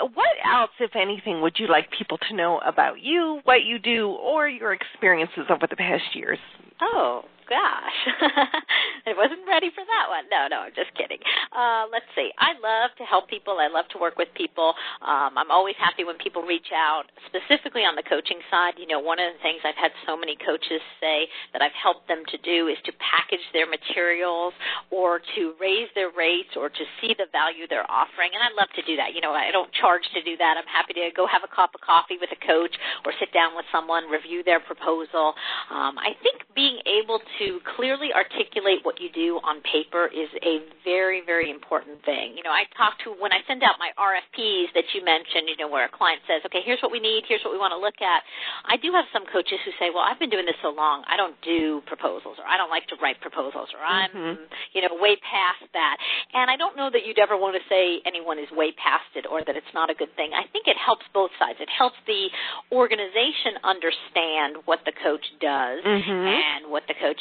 what 0.00 0.32
else, 0.44 0.70
if 0.80 0.96
anything, 0.96 1.42
would 1.42 1.58
you 1.58 1.68
like 1.68 1.88
people 1.96 2.18
to 2.28 2.36
know 2.36 2.60
about 2.66 3.00
you, 3.00 3.40
what 3.44 3.64
you 3.64 3.78
do, 3.78 4.08
or 4.08 4.48
your 4.48 4.72
experiences 4.72 5.44
over 5.50 5.66
the 5.68 5.76
past 5.76 6.14
years? 6.14 6.38
Oh, 6.82 7.22
gosh. 7.52 8.00
I 9.06 9.12
wasn't 9.12 9.44
ready 9.44 9.68
for 9.74 9.84
that 9.84 10.06
one. 10.08 10.24
No, 10.32 10.48
no, 10.48 10.64
I'm 10.64 10.74
just 10.74 10.94
kidding. 10.96 11.18
Uh, 11.52 11.84
let's 11.92 12.08
see. 12.16 12.30
I 12.40 12.56
love 12.56 12.96
to 12.96 13.04
help 13.04 13.28
people. 13.28 13.60
I 13.60 13.68
love 13.68 13.84
to 13.92 13.98
work 14.00 14.16
with 14.16 14.32
people. 14.32 14.72
Um, 15.02 15.36
I'm 15.36 15.50
always 15.50 15.76
happy 15.76 16.00
when 16.06 16.16
people 16.16 16.42
reach 16.42 16.72
out, 16.72 17.12
specifically 17.28 17.82
on 17.82 17.98
the 17.98 18.06
coaching 18.06 18.40
side. 18.48 18.80
You 18.80 18.88
know, 18.88 19.04
one 19.04 19.20
of 19.20 19.28
the 19.36 19.40
things 19.44 19.60
I've 19.68 19.78
had 19.78 19.92
so 20.06 20.16
many 20.16 20.38
coaches 20.38 20.80
say 20.96 21.28
that 21.52 21.60
I've 21.60 21.76
helped 21.76 22.08
them 22.08 22.24
to 22.30 22.38
do 22.40 22.72
is 22.72 22.78
to 22.88 22.92
package 22.96 23.44
their 23.52 23.68
materials 23.68 24.54
or 24.88 25.20
to 25.36 25.42
raise 25.60 25.90
their 25.92 26.14
rates 26.14 26.56
or 26.56 26.70
to 26.72 26.84
see 27.02 27.12
the 27.18 27.28
value 27.34 27.68
they're 27.68 27.90
offering. 27.90 28.32
And 28.32 28.40
I 28.40 28.50
love 28.56 28.70
to 28.80 28.82
do 28.86 28.96
that. 28.96 29.12
You 29.12 29.20
know, 29.20 29.36
I 29.36 29.52
don't 29.52 29.70
charge 29.76 30.06
to 30.14 30.22
do 30.24 30.40
that. 30.40 30.56
I'm 30.56 30.70
happy 30.70 30.94
to 30.96 31.10
go 31.12 31.28
have 31.28 31.44
a 31.44 31.52
cup 31.52 31.76
of 31.76 31.84
coffee 31.84 32.16
with 32.16 32.32
a 32.32 32.40
coach 32.40 32.72
or 33.04 33.12
sit 33.20 33.34
down 33.34 33.52
with 33.58 33.66
someone, 33.74 34.08
review 34.08 34.40
their 34.46 34.62
proposal. 34.62 35.34
Um, 35.68 35.98
I 35.98 36.14
think 36.22 36.46
being 36.54 36.71
able 36.86 37.20
to 37.38 37.60
clearly 37.76 38.14
articulate 38.14 38.80
what 38.82 39.00
you 39.00 39.10
do 39.12 39.40
on 39.42 39.60
paper 39.62 40.06
is 40.08 40.30
a 40.40 40.64
very, 40.84 41.20
very 41.24 41.50
important 41.50 42.04
thing. 42.04 42.34
You 42.36 42.42
know, 42.42 42.54
I 42.54 42.64
talk 42.76 42.98
to 43.04 43.12
when 43.16 43.32
I 43.32 43.40
send 43.46 43.62
out 43.62 43.76
my 43.82 43.90
RFPs 43.98 44.72
that 44.74 44.86
you 44.94 45.04
mentioned, 45.04 45.48
you 45.48 45.56
know, 45.58 45.68
where 45.68 45.84
a 45.84 45.92
client 45.92 46.22
says, 46.30 46.42
okay, 46.46 46.62
here's 46.64 46.80
what 46.80 46.92
we 46.92 47.00
need, 47.00 47.24
here's 47.26 47.42
what 47.44 47.52
we 47.52 47.60
want 47.60 47.72
to 47.72 47.80
look 47.80 47.98
at. 48.00 48.22
I 48.64 48.76
do 48.78 48.92
have 48.92 49.06
some 49.12 49.26
coaches 49.28 49.58
who 49.64 49.72
say, 49.76 49.90
well, 49.92 50.04
I've 50.04 50.18
been 50.18 50.30
doing 50.30 50.46
this 50.46 50.58
so 50.62 50.70
long, 50.70 51.04
I 51.08 51.16
don't 51.16 51.36
do 51.42 51.82
proposals 51.86 52.38
or 52.38 52.46
I 52.46 52.56
don't 52.56 52.70
like 52.70 52.86
to 52.94 52.96
write 53.02 53.20
proposals 53.20 53.68
or 53.74 53.80
I'm, 53.82 54.10
mm-hmm. 54.10 54.44
you 54.72 54.80
know, 54.82 54.94
way 54.96 55.16
past 55.20 55.66
that. 55.72 55.96
And 56.32 56.50
I 56.50 56.56
don't 56.56 56.76
know 56.76 56.88
that 56.88 57.02
you'd 57.04 57.18
ever 57.18 57.36
want 57.36 57.58
to 57.58 57.64
say 57.66 58.00
anyone 58.06 58.38
is 58.38 58.48
way 58.52 58.72
past 58.72 59.10
it 59.18 59.26
or 59.26 59.42
that 59.44 59.56
it's 59.56 59.72
not 59.74 59.90
a 59.90 59.96
good 59.96 60.12
thing. 60.14 60.30
I 60.32 60.46
think 60.50 60.68
it 60.68 60.76
helps 60.78 61.04
both 61.12 61.30
sides. 61.38 61.58
It 61.60 61.70
helps 61.70 61.96
the 62.06 62.30
organization 62.70 63.58
understand 63.64 64.62
what 64.64 64.80
the 64.84 64.92
coach 65.02 65.24
does 65.40 65.82
mm-hmm. 65.82 66.10
and 66.10 66.61
what 66.70 66.84
the 66.88 66.94
coach 66.94 67.20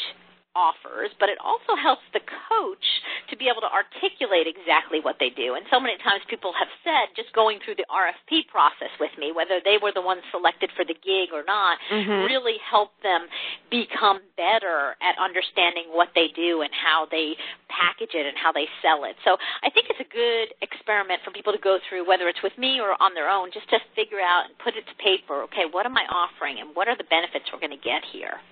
offers, 0.56 1.12
but 1.20 1.32
it 1.32 1.40
also 1.40 1.80
helps 1.80 2.04
the 2.12 2.20
coach 2.20 2.88
to 3.32 3.40
be 3.40 3.48
able 3.48 3.64
to 3.64 3.72
articulate 3.72 4.48
exactly 4.48 5.00
what 5.00 5.16
they 5.20 5.32
do. 5.32 5.56
And 5.56 5.64
so 5.72 5.80
many 5.80 5.96
times 6.04 6.24
people 6.28 6.52
have 6.52 6.68
said, 6.84 7.16
just 7.16 7.32
going 7.32 7.64
through 7.64 7.80
the 7.80 7.88
RFP 7.88 8.52
process 8.52 8.92
with 9.00 9.12
me, 9.16 9.32
whether 9.32 9.64
they 9.64 9.80
were 9.80 9.96
the 9.96 10.04
ones 10.04 10.24
selected 10.32 10.70
for 10.76 10.84
the 10.84 10.96
gig 10.96 11.32
or 11.32 11.48
not, 11.48 11.80
mm-hmm. 11.88 12.28
really 12.28 12.60
helped 12.60 13.00
them 13.04 13.32
become 13.72 14.20
better 14.36 15.00
at 15.00 15.16
understanding 15.16 15.92
what 15.96 16.12
they 16.16 16.28
do 16.36 16.62
and 16.62 16.72
how 16.76 17.08
they 17.08 17.40
package 17.72 18.12
it 18.12 18.28
and 18.28 18.36
how 18.36 18.52
they 18.52 18.68
sell 18.84 19.08
it. 19.08 19.16
So 19.24 19.40
I 19.64 19.72
think 19.72 19.88
it's 19.88 20.04
a 20.04 20.12
good 20.12 20.52
experiment 20.60 21.24
for 21.24 21.32
people 21.32 21.56
to 21.56 21.62
go 21.64 21.80
through, 21.88 22.04
whether 22.04 22.28
it's 22.28 22.44
with 22.44 22.56
me 22.60 22.84
or 22.84 23.00
on 23.00 23.16
their 23.16 23.32
own, 23.32 23.56
just 23.56 23.72
to 23.72 23.80
figure 23.96 24.20
out 24.20 24.52
and 24.52 24.54
put 24.60 24.76
it 24.76 24.84
to 24.84 24.96
paper, 25.00 25.48
okay, 25.48 25.64
what 25.72 25.88
am 25.88 25.96
I 25.96 26.04
offering 26.12 26.60
and 26.60 26.76
what 26.76 26.92
are 26.92 26.98
the 27.00 27.08
benefits 27.08 27.48
we're 27.56 27.64
going 27.64 27.76
to 27.76 27.80
get 27.80 28.04
here? 28.12 28.44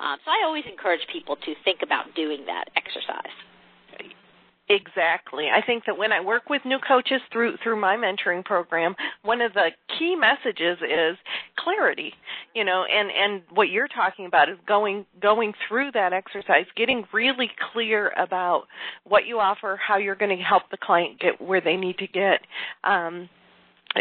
Um, 0.00 0.18
so 0.24 0.30
I 0.30 0.44
always 0.44 0.64
encourage 0.70 1.06
people 1.12 1.36
to 1.36 1.54
think 1.64 1.80
about 1.82 2.14
doing 2.14 2.46
that 2.46 2.66
exercise. 2.76 3.32
Exactly. 4.68 5.48
I 5.52 5.60
think 5.60 5.84
that 5.86 5.98
when 5.98 6.12
I 6.12 6.20
work 6.20 6.48
with 6.48 6.62
new 6.64 6.78
coaches 6.78 7.20
through 7.30 7.56
through 7.62 7.78
my 7.78 7.96
mentoring 7.96 8.44
program, 8.44 8.94
one 9.22 9.42
of 9.42 9.52
the 9.52 9.68
key 9.98 10.16
messages 10.16 10.78
is 10.80 11.18
clarity. 11.58 12.14
You 12.54 12.64
know, 12.64 12.84
and 12.84 13.10
and 13.10 13.42
what 13.50 13.68
you're 13.68 13.88
talking 13.88 14.24
about 14.24 14.48
is 14.48 14.56
going 14.66 15.04
going 15.20 15.52
through 15.68 15.92
that 15.92 16.12
exercise, 16.12 16.64
getting 16.74 17.04
really 17.12 17.50
clear 17.72 18.12
about 18.16 18.62
what 19.04 19.26
you 19.26 19.40
offer, 19.40 19.78
how 19.84 19.98
you're 19.98 20.14
going 20.14 20.36
to 20.36 20.42
help 20.42 20.62
the 20.70 20.78
client 20.78 21.20
get 21.20 21.40
where 21.40 21.60
they 21.60 21.76
need 21.76 21.98
to 21.98 22.06
get. 22.06 22.40
Um, 22.84 23.28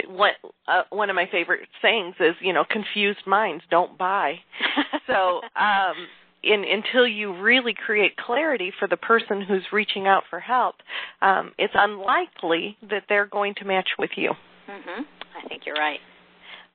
what 0.08 0.34
uh, 0.68 0.84
one 0.90 1.10
of 1.10 1.16
my 1.16 1.28
favorite 1.32 1.68
sayings 1.82 2.16
is, 2.20 2.36
you 2.40 2.54
know, 2.54 2.64
confused 2.70 3.26
minds 3.26 3.64
don't 3.70 3.98
buy. 3.98 4.36
so, 5.08 5.42
um, 5.56 5.96
in, 6.44 6.64
until 6.64 7.06
you 7.06 7.40
really 7.40 7.74
create 7.74 8.18
clarity 8.18 8.72
for 8.80 8.88
the 8.88 8.98
person 8.98 9.42
who's 9.42 9.64
reaching 9.72 10.08
out 10.08 10.24
for 10.30 10.40
help, 10.40 10.76
um, 11.22 11.52
it's 11.58 11.74
unlikely 11.76 12.78
that 12.90 13.04
they're 13.10 13.28
going 13.28 13.54
to 13.56 13.66
match 13.66 13.90
with 14.00 14.12
you. 14.16 14.32
Mhm. 14.70 15.06
I 15.36 15.48
think 15.48 15.66
you're 15.66 15.76
right. 15.76 16.00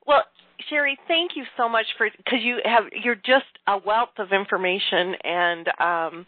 Well, 0.05 0.23
Shari, 0.69 0.97
thank 1.07 1.31
you 1.35 1.43
so 1.55 1.67
much 1.69 1.85
for 1.97 2.09
because 2.17 2.39
you 2.41 2.59
have 2.65 2.85
you're 3.03 3.15
just 3.15 3.45
a 3.67 3.77
wealth 3.77 4.17
of 4.17 4.31
information 4.31 5.15
and 5.23 5.67
um 5.79 6.25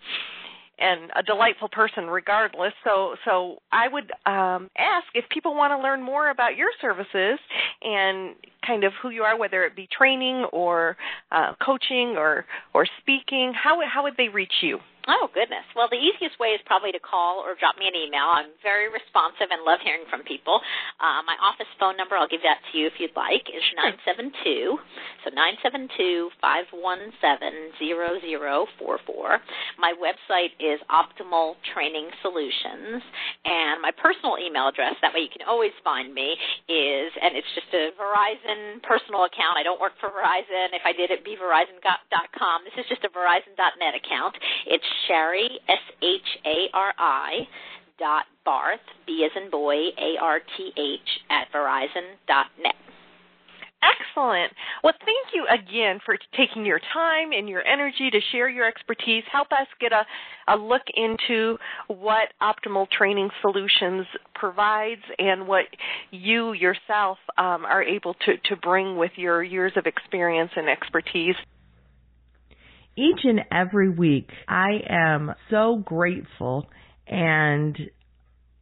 and 0.80 1.12
a 1.16 1.24
delightful 1.24 1.70
person 1.70 2.06
regardless. 2.06 2.74
So 2.84 3.16
so 3.26 3.58
I 3.72 3.88
would 3.88 4.12
um, 4.26 4.70
ask 4.78 5.08
if 5.14 5.26
people 5.30 5.56
want 5.56 5.72
to 5.72 5.84
learn 5.84 6.02
more 6.02 6.30
about 6.30 6.56
your 6.56 6.70
services 6.82 7.40
and 7.82 8.36
kind 8.66 8.84
of 8.84 8.94
who 9.02 9.10
you 9.10 9.24
are, 9.24 9.38
whether 9.38 9.64
it 9.64 9.76
be 9.76 9.88
training 9.96 10.46
or 10.52 10.98
uh, 11.32 11.54
coaching 11.64 12.16
or 12.18 12.46
or 12.74 12.86
speaking. 13.02 13.54
How 13.56 13.80
how 13.88 14.04
would 14.04 14.16
they 14.18 14.30
reach 14.30 14.54
you? 14.62 14.80
Oh, 15.10 15.26
goodness. 15.34 15.66
Well, 15.74 15.90
the 15.90 15.98
easiest 15.98 16.38
way 16.38 16.54
is 16.54 16.62
probably 16.70 16.94
to 16.94 17.02
call 17.02 17.42
or 17.42 17.58
drop 17.58 17.82
me 17.82 17.90
an 17.90 17.98
email. 17.98 18.30
I'm 18.30 18.54
very 18.62 18.94
responsive 18.94 19.50
and 19.50 19.66
love 19.66 19.82
hearing 19.82 20.06
from 20.06 20.22
people. 20.22 20.62
Uh, 21.02 21.26
my 21.26 21.34
office 21.42 21.66
phone 21.82 21.98
number, 21.98 22.14
I'll 22.14 22.30
give 22.30 22.46
that 22.46 22.62
to 22.70 22.78
you 22.78 22.86
if 22.86 23.02
you'd 23.02 23.18
like, 23.18 23.50
is 23.50 23.66
972. 24.06 24.78
So 25.26 25.34
972 25.34 26.30
517 26.38 27.82
0044. 27.82 29.82
My 29.82 29.98
website 29.98 30.54
is 30.62 30.78
Optimal 30.94 31.58
Training 31.74 32.14
Solutions. 32.22 33.02
And 33.50 33.82
my 33.82 33.90
personal 33.98 34.38
email 34.38 34.70
address, 34.70 34.94
that 35.02 35.18
way 35.18 35.26
you 35.26 35.34
can 35.34 35.50
always 35.50 35.74
find 35.82 36.14
me, 36.14 36.38
is, 36.70 37.10
and 37.18 37.34
it's 37.34 37.50
just 37.58 37.74
a 37.74 37.98
Verizon 37.98 38.78
personal 38.86 39.26
account. 39.26 39.58
I 39.58 39.66
don't 39.66 39.82
work 39.82 39.98
for 39.98 40.14
Verizon. 40.14 40.78
If 40.78 40.86
I 40.86 40.94
did, 40.94 41.10
it'd 41.10 41.26
be 41.26 41.34
Verizon.com. 41.34 42.70
This 42.70 42.78
is 42.78 42.86
just 42.86 43.02
a 43.02 43.10
Verizon.net 43.10 43.98
account. 43.98 44.38
It's 44.70 44.86
Shari, 45.08 45.50
S 45.68 45.94
H 46.02 46.30
A 46.46 46.68
R 46.74 46.94
I, 46.98 47.48
dot 48.00 48.26
Barth, 48.46 48.80
B 49.06 49.26
as 49.26 49.32
in 49.42 49.50
boy, 49.50 49.76
A 49.98 50.16
R 50.22 50.40
T 50.58 50.72
H, 50.78 51.10
at 51.30 51.52
Verizon 51.54 52.16
dot 52.28 52.48
net. 52.62 52.76
Excellent. 53.82 54.52
Well, 54.84 54.94
thank 55.00 55.34
you 55.34 55.46
again 55.50 56.00
for 56.06 56.18
taking 56.36 56.66
your 56.66 56.82
time 56.94 57.32
and 57.32 57.48
your 57.48 57.66
energy 57.66 58.10
to 58.12 58.20
share 58.32 58.50
your 58.50 58.68
expertise. 58.68 59.24
Help 59.32 59.54
us 59.54 59.68
get 59.80 59.94
a, 59.94 60.04
a 60.54 60.58
look 60.58 60.82
into 60.94 61.58
what 61.88 62.28
Optimal 62.42 62.90
Training 62.90 63.30
Solutions 63.42 64.06
provides 64.36 65.02
and 65.18 65.48
what 65.48 65.66
you 66.12 66.52
yourself 66.52 67.20
um, 67.38 67.64
are 67.64 67.82
able 67.82 68.16
to, 68.26 68.34
to 68.50 68.58
bring 68.58 68.98
with 68.98 69.12
your 69.16 69.44
years 69.44 69.72
of 69.78 69.86
experience 69.86 70.52
and 70.58 70.68
expertise. 70.68 71.36
Each 73.00 73.24
and 73.24 73.40
every 73.50 73.88
week, 73.88 74.28
I 74.46 74.82
am 74.90 75.34
so 75.50 75.82
grateful 75.86 76.68
and 77.08 77.78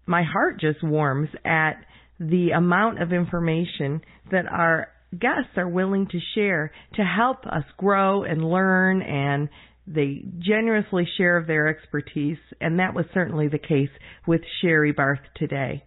my 0.06 0.22
heart 0.22 0.60
just 0.60 0.84
warms 0.84 1.30
at 1.44 1.84
the 2.20 2.52
amount 2.52 3.02
of 3.02 3.14
information 3.14 4.02
that 4.30 4.46
our 4.46 4.90
guests 5.12 5.58
are 5.58 5.68
willing 5.68 6.06
to 6.12 6.20
share 6.36 6.72
to 6.98 7.04
help 7.04 7.48
us 7.48 7.64
grow 7.78 8.26
and 8.26 8.48
learn 8.48 9.02
and 9.02 9.50
they 9.88 10.24
generously 10.38 11.08
share 11.18 11.44
their 11.48 11.68
expertise 11.68 12.38
and 12.62 12.78
that 12.78 12.94
was 12.94 13.06
certainly 13.16 13.48
the 13.48 13.58
case 13.58 13.90
with 14.28 14.42
Shari 14.62 14.92
Barth 14.92 15.22
today. 15.36 15.84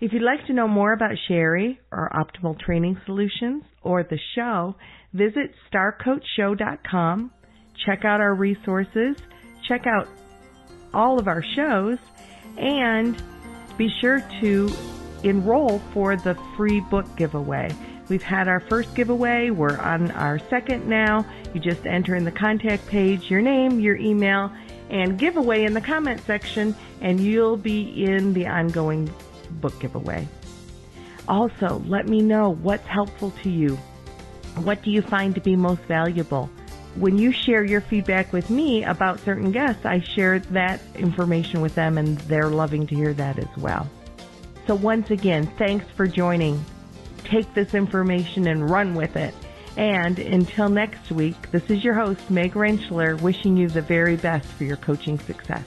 If 0.00 0.12
you'd 0.12 0.22
like 0.22 0.46
to 0.48 0.52
know 0.52 0.66
more 0.66 0.92
about 0.92 1.12
Shari 1.28 1.78
or 1.92 2.10
Optimal 2.12 2.58
Training 2.58 3.00
Solutions 3.06 3.62
or 3.82 4.02
the 4.02 4.18
show, 4.34 4.74
visit 5.14 5.52
starcoachshow.com 5.72 7.30
check 7.84 8.04
out 8.04 8.20
our 8.20 8.34
resources, 8.34 9.16
check 9.66 9.86
out 9.86 10.08
all 10.94 11.18
of 11.18 11.28
our 11.28 11.42
shows, 11.42 11.98
and 12.56 13.20
be 13.76 13.88
sure 14.00 14.20
to 14.40 14.70
enroll 15.22 15.80
for 15.92 16.16
the 16.16 16.34
free 16.56 16.80
book 16.80 17.06
giveaway. 17.16 17.70
We've 18.08 18.22
had 18.22 18.46
our 18.46 18.60
first 18.60 18.94
giveaway. 18.94 19.50
We're 19.50 19.76
on 19.76 20.12
our 20.12 20.38
second 20.48 20.88
now. 20.88 21.26
You 21.52 21.60
just 21.60 21.84
enter 21.86 22.14
in 22.14 22.24
the 22.24 22.30
contact 22.30 22.86
page 22.86 23.30
your 23.30 23.40
name, 23.42 23.80
your 23.80 23.96
email, 23.96 24.52
and 24.90 25.18
giveaway 25.18 25.64
in 25.64 25.74
the 25.74 25.80
comment 25.80 26.20
section, 26.20 26.76
and 27.00 27.18
you'll 27.18 27.56
be 27.56 28.04
in 28.04 28.32
the 28.32 28.46
ongoing 28.46 29.12
book 29.50 29.78
giveaway. 29.80 30.28
Also, 31.28 31.82
let 31.86 32.06
me 32.06 32.20
know 32.20 32.54
what's 32.54 32.86
helpful 32.86 33.32
to 33.42 33.50
you. 33.50 33.76
What 34.62 34.82
do 34.82 34.90
you 34.90 35.02
find 35.02 35.34
to 35.34 35.40
be 35.40 35.56
most 35.56 35.82
valuable? 35.82 36.48
When 36.98 37.18
you 37.18 37.32
share 37.32 37.64
your 37.64 37.80
feedback 37.80 38.32
with 38.32 38.50
me 38.50 38.84
about 38.84 39.20
certain 39.20 39.52
guests, 39.52 39.84
I 39.84 40.00
share 40.00 40.38
that 40.38 40.80
information 40.94 41.60
with 41.60 41.74
them 41.74 41.98
and 41.98 42.18
they're 42.20 42.48
loving 42.48 42.86
to 42.86 42.94
hear 42.94 43.12
that 43.14 43.38
as 43.38 43.56
well. 43.56 43.88
So 44.66 44.74
once 44.74 45.10
again, 45.10 45.46
thanks 45.58 45.86
for 45.96 46.06
joining. 46.06 46.64
Take 47.24 47.52
this 47.54 47.74
information 47.74 48.48
and 48.48 48.68
run 48.68 48.94
with 48.94 49.16
it. 49.16 49.34
And 49.76 50.18
until 50.18 50.68
next 50.68 51.12
week, 51.12 51.50
this 51.50 51.68
is 51.70 51.84
your 51.84 51.94
host, 51.94 52.30
Meg 52.30 52.54
Rentschler, 52.54 53.20
wishing 53.20 53.56
you 53.56 53.68
the 53.68 53.82
very 53.82 54.16
best 54.16 54.48
for 54.48 54.64
your 54.64 54.78
coaching 54.78 55.18
success. 55.18 55.64